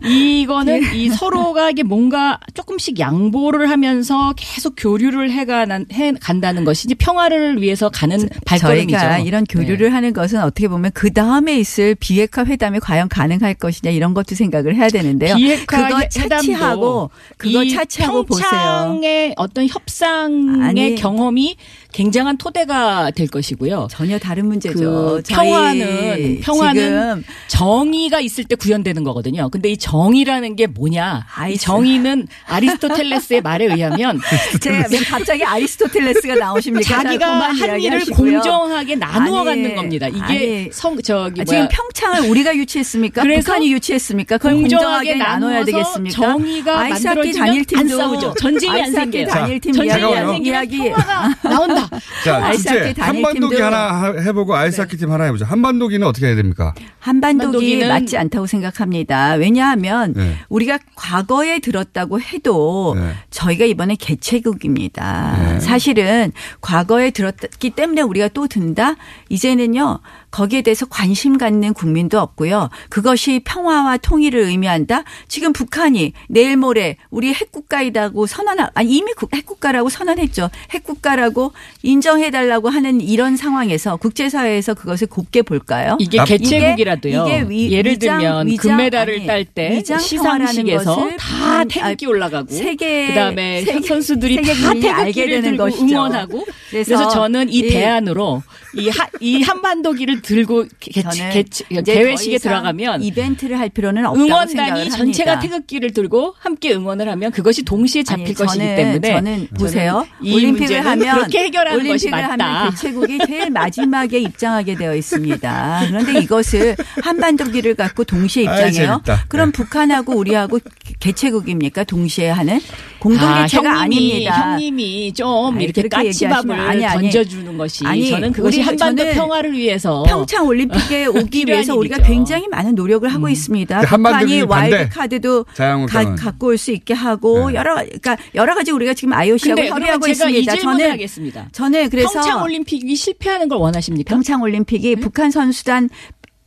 [0.07, 6.95] 이거는 이 서로가 이게 뭔가 조금씩 양보를 하면서 계속 교류를 해가 해 간다는 것이 이제
[6.95, 8.99] 평화를 위해서 가는 발걸음이죠.
[8.99, 13.91] 저희가 이런 교류를 하는 것은 어떻게 보면 그 다음에 있을 비핵화 회담이 과연 가능할 것이냐
[13.93, 15.37] 이런 것도 생각을 해야 되는데요.
[15.37, 18.49] 비핵화 그거 차치하고 그거 이 차치하고 보세요.
[18.51, 20.98] 평창의 어떤 협상의 아니.
[20.99, 21.57] 경험이
[21.93, 23.89] 굉장한 토대가 될 것이고요.
[23.91, 24.79] 전혀 다른 문제죠.
[24.79, 29.49] 그 평화는 평화는 정의가 있을 때 구현되는 거거든요.
[29.49, 31.25] 근데 이 정의라는 게 뭐냐?
[31.27, 31.65] 이 아이스.
[31.65, 34.21] 정의는 아리스토텔레스의 말에 의하면
[34.61, 36.89] 제가 왜 갑자기 아리스토텔레스가 나오십니까?
[36.89, 38.05] 자, 자기가 한 일을.
[38.07, 40.09] 공정하게 나누어 아니, 갖는 겁니다.
[40.09, 43.23] 이게 아니, 성 저기 아, 뭐야 지금 평창을 우리가 유치했습니까?
[43.23, 44.39] 그래서 북한이 유치했습니까?
[44.39, 46.17] 그걸 공정하게 공정하게 나눠야 되겠습니까?
[46.17, 48.35] 정의가 만들어지면 단일팀도 안 싸우죠.
[48.39, 49.27] 전쟁이 안 생겨요.
[49.27, 50.49] 단일팀 자, 이야기.
[50.49, 51.88] 이야기 평화가 나온다.
[52.25, 55.45] 자, 단일팀도- 한반도기 하나 하- 해보고 아이스하키 팀 하나 해보자.
[55.47, 56.75] 한반도기는 어떻게 해야 됩니까?
[57.01, 59.35] 한반도기 한반도기는- 맞지 않다고 생각합니다.
[59.35, 60.37] 왜냐하면 네.
[60.49, 63.13] 우리가 과거에 들었다고 해도 네.
[63.31, 65.37] 저희가 이번에 개최국입니다.
[65.55, 65.61] 네.
[65.61, 68.97] 사실은 과거에 들었기 때문에 우리가 또 든다.
[69.29, 70.01] 이제는요
[70.31, 72.69] 거기에 대해서 관심 갖는 국민도 없고요.
[72.91, 75.05] 그것이 평화와 통일을 의미한다.
[75.27, 80.51] 지금 북한이 내일 모레 우리 핵국가이다고 선언하 아니 이미 국- 핵국가라고 선언했죠.
[80.71, 81.53] 핵국가라고
[81.83, 85.97] 인정해 달라고 하는 이런 상황에서 국제사회에서 그것을 곱게 볼까요?
[85.99, 87.27] 이게 개최국이라도요.
[87.27, 92.51] 이게 위- 예를 위장- 들면 위장- 금메달을 딸 때 시상식에서 다 것을 태극기 반- 올라가고
[92.51, 95.85] 세계 그다음에 세계- 선수들이 세계 다 태극기를 되는 들고 것이죠.
[95.85, 98.43] 응원하고 그래서 그래서, 저는 이 이- 대안으로
[98.79, 104.25] 이, 하, 이 한반도기를 들고 개, 저는 개, 이제 개회식에 들어가면 이벤트를 할 필요는 없다고
[104.25, 104.97] 응원단이 합니다.
[104.97, 110.07] 전체가 태극기를 들고 함께 응원을 하면 그것이 동시에 잡힐 아니, 것이기 저는- 때문에 저는 보세요.
[110.23, 112.45] 이 올림픽을 하면 그렇게 해결하는 것이 올림픽을 맞다.
[112.45, 115.83] 하면 개최국이 제일 마지막에 입장하게 되어 있습니다.
[115.89, 119.03] 그런데 이것을 한반도기를 갖고 동시에 입장해요.
[119.05, 119.25] 재밌다.
[119.29, 120.61] 그럼 북한하고 우리하고
[121.01, 121.85] 개최국입니까?
[121.85, 122.61] 동시에 하는
[122.99, 124.51] 공동 아, 형님이, 아닙니다.
[124.53, 127.03] 형님이 좀 아니, 이렇게 까치밥을 아니, 아니.
[127.11, 132.13] 던져주는 것이 아니, 저는 그것이 우리- 한반도 평화를 위해서 평창 올림픽에 오기 위해서 우리가 일이죠.
[132.13, 133.83] 굉장히 많은 노력을 하고 있습니다.
[133.85, 134.75] 한반도기 북한이 반대.
[134.77, 135.45] 와일드 카드도
[135.89, 136.15] 가.
[136.17, 140.57] 갖고 올 수 있게 하고 여러 그러니까 여러 가지 우리가 지금 IOC하고 협의하고 있습니다.
[140.57, 141.49] 저는 하겠습니다.
[141.53, 144.13] 저는 그래서 평창 올림픽이 실패하는 걸 원하십니까?
[144.13, 145.89] 평창 올림픽이 북한 선수단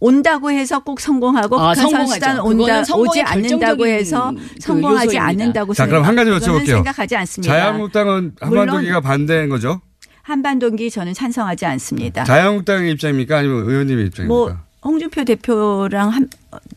[0.02, 2.08] 온다고 해서 꼭 성공하고 아, 북한 성공하죠.
[2.10, 5.24] 선수단 온다 오지 않는다고 해서 그 성공하지 요소입니다.
[5.26, 6.66] 않는다고 자, 그럼 한 가지 여쭤볼게요.
[6.66, 7.54] 생각하지 않습니다.
[7.54, 9.80] 자유한국당은 한반도기가 반대인 거죠?
[10.24, 12.24] 한반도기 저는 찬성하지 않습니다.
[12.24, 13.38] 자유한국당의 입장입니까?
[13.38, 14.34] 아니면 의원님의 입장입니까?
[14.36, 16.28] 뭐 홍준표 대표랑 한,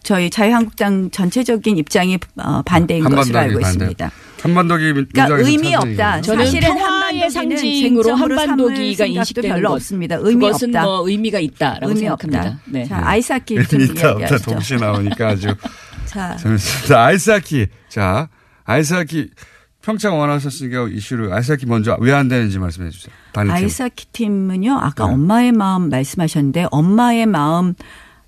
[0.04, 3.68] 저희 자유한국당 전체적인 입장이 어, 반대인 것으로 알고 반대.
[3.84, 4.10] 있습니다.
[4.42, 5.74] 한반도기 그러니까 의미.
[5.74, 6.20] 없다.
[6.20, 9.74] 저는 사실은 한반도기는 상징으로 한반도기가 인식되는 별로 것.
[9.76, 10.16] 없습니다.
[10.20, 10.82] 의미 그것은 없다.
[10.84, 12.40] 뭐 의미가 있다라고 의미 생각합니다.
[12.42, 12.58] 없다.
[12.66, 12.84] 네.
[12.84, 14.36] 자, 아이스하키 좀 있다 없다.
[14.38, 15.54] 동시에 나오니까 아주
[16.04, 17.04] 자, 재밌습니다.
[17.06, 17.66] 아이스하키.
[17.88, 18.28] 자,
[18.64, 19.30] 아이스하키
[19.80, 23.14] 평창 원하셨으니까 이슈를 아이스하키 먼저 왜 안 되는지 말씀해 주세요.
[23.34, 24.78] 아이스하키 팀은요.
[24.78, 25.12] 아까 네.
[25.14, 27.74] 엄마의 마음 말씀하셨는데 엄마의 마음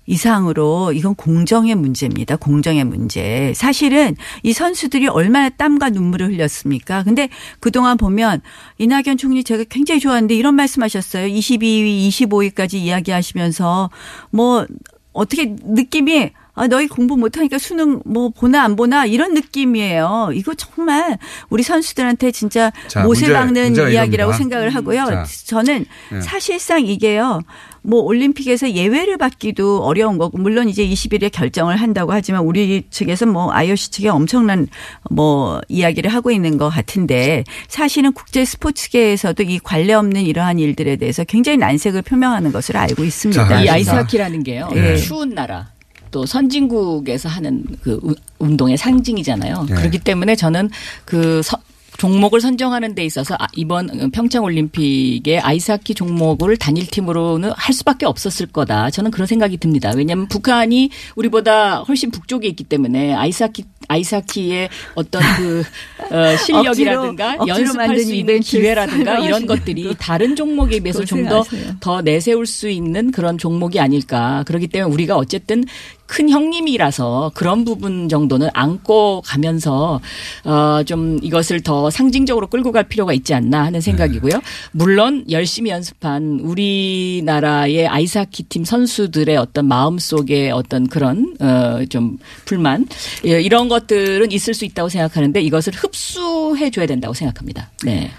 [0.07, 2.37] 이상으로 이건 공정의 문제입니다.
[2.37, 3.53] 공정의 문제.
[3.55, 7.03] 사실은 이 선수들이 얼마나 땀과 눈물을 흘렸습니까?
[7.03, 7.29] 근데
[7.59, 8.41] 그동안 보면
[8.77, 11.27] 이낙연 총리 제가 굉장히 좋아하는데 이런 말씀하셨어요.
[11.27, 13.89] 22위, 25위까지 이야기하시면서
[14.31, 14.65] 뭐
[15.11, 20.31] 어떻게 느낌이 아, 너희 공부 못하니까 수능 뭐 보나 안 보나 이런 느낌이에요.
[20.33, 24.37] 이거 정말 우리 선수들한테 진짜 자, 못을 박는 이야기라고 이겁니다.
[24.37, 25.05] 생각을 하고요.
[25.05, 25.25] 자.
[25.45, 26.21] 저는 네.
[26.21, 27.41] 사실상 이게요.
[27.87, 33.49] 뭐 올림픽에서 예외를 받기도 어려운 거고 물론 이제 20일에 결정을 한다고 하지만 우리 측에서 뭐
[33.53, 34.67] IOC 측에 엄청난
[35.09, 41.23] 뭐 이야기를 하고 있는 것 같은데 사실은 국제 스포츠계에서도 이 관례 없는 이러한 일들에 대해서
[41.23, 43.47] 굉장히 난색을 표명하는 것으로 알고 있습니다.
[43.47, 43.69] 자, 이.
[43.69, 44.69] 아이스하키라는 게요.
[44.73, 44.97] 네.
[44.97, 45.69] 추운 나라.
[46.11, 49.65] 또 선진국에서 하는 그 우- 운동의 상징이잖아요.
[49.69, 49.75] 네.
[49.75, 50.69] 그렇기 때문에 저는
[51.05, 51.57] 그 서-
[51.97, 58.47] 종목을 선정하는 데 있어서 아, 이번 평창 올림픽의 아이스하키 종목을 단일 팀으로는 할 수밖에 없었을
[58.47, 58.89] 거다.
[58.89, 59.91] 저는 그런 생각이 듭니다.
[59.95, 65.63] 왜냐하면 북한이 우리보다 훨씬 북쪽에 있기 때문에 아이스하키 아이스하키의 어떤 그
[66.11, 71.43] 어, 실력이라든가 억지로 연습할 만든 수 있는 기회라든가 이런 것들이 다른 종목에 비해서 좀 더.
[71.79, 74.43] 더 내세울 수 있는 그런 종목이 아닐까.
[74.45, 75.63] 그렇기 때문에 우리가 어쨌든
[76.07, 79.99] 큰 형님이라서 그런 부분 정도는 안고 가면서
[80.43, 84.41] 어좀 이것을 더 상징적으로 끌고 갈 필요가 있지 않나 하는 생각이고요.
[84.71, 92.87] 물론 열심히 연습한 우리나라의 아이스하키 팀 선수들의 어떤 마음 속에 어떤 그런 어좀 불만
[93.25, 97.69] 예, 이런 것들은 있을 수 있다고 생각하는데 이것을 흡수해 줘야 된다고 생각합니다.
[97.83, 98.09] 네.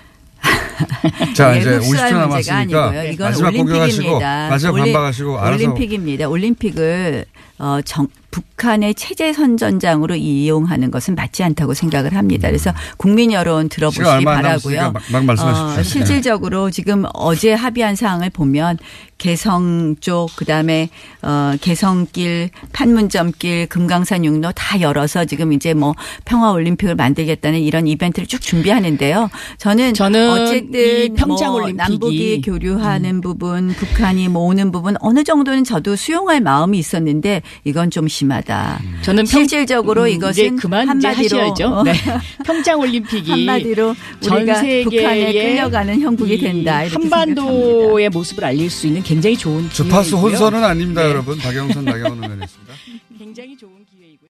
[1.34, 3.12] 자, 예, 이제 흡수할 50초 문제가 남았으니까 아니고요.
[3.12, 4.48] 이건 마지막 공격하시고 올림픽입니다.
[4.48, 6.28] 마지막 반박하시고 알아서 올림픽입니다.
[6.28, 7.24] 올림픽을
[7.58, 12.48] 어, 정, 북한의 체제 선전장으로 이용하는 것은 맞지 않다고 생각을 합니다.
[12.48, 14.92] 그래서 국민 여론 들어보시기 바라고요.
[14.92, 15.74] 막- 막 말씀하십시오.
[15.74, 15.80] 네.
[15.80, 18.78] 어, 실질적으로 지금 어제 합의한 사항을 보면
[19.16, 20.90] 개성 쪽 그다음에
[21.22, 28.28] 어 개성길 판문점길 금강산 육로 다 열어서 지금 이제 뭐 평화 올림픽을 만들겠다는 이런 이벤트를
[28.28, 29.28] 쭉 준비하는데요.
[29.58, 31.76] 저는, 저는 어쨌든 이 평창 뭐 올림픽이 음.
[31.76, 38.06] 남북이 교류하는 부분, 북한이 뭐 오는 부분 어느 정도는 저도 수용할 마음이 있었는데 이건 좀
[38.18, 38.80] 심하다.
[39.02, 41.66] 저는 평- 실질적으로 음, 이것은 그만 한마디로 하셔야죠.
[41.68, 41.92] 어, 네.
[42.44, 46.82] 평창 올림픽이 한마디로 전 우리가 세계에 북한에 끌려가는 형국이 이 된다.
[46.82, 50.30] 이렇게 한반도의 모습을 알릴 수 있는 굉장히 좋은 주파수 기회이고요.
[50.32, 51.10] 혼선은 아닙니다, 네.
[51.10, 51.38] 여러분.
[51.38, 52.74] 박영선, 나경원 의원이었습니다.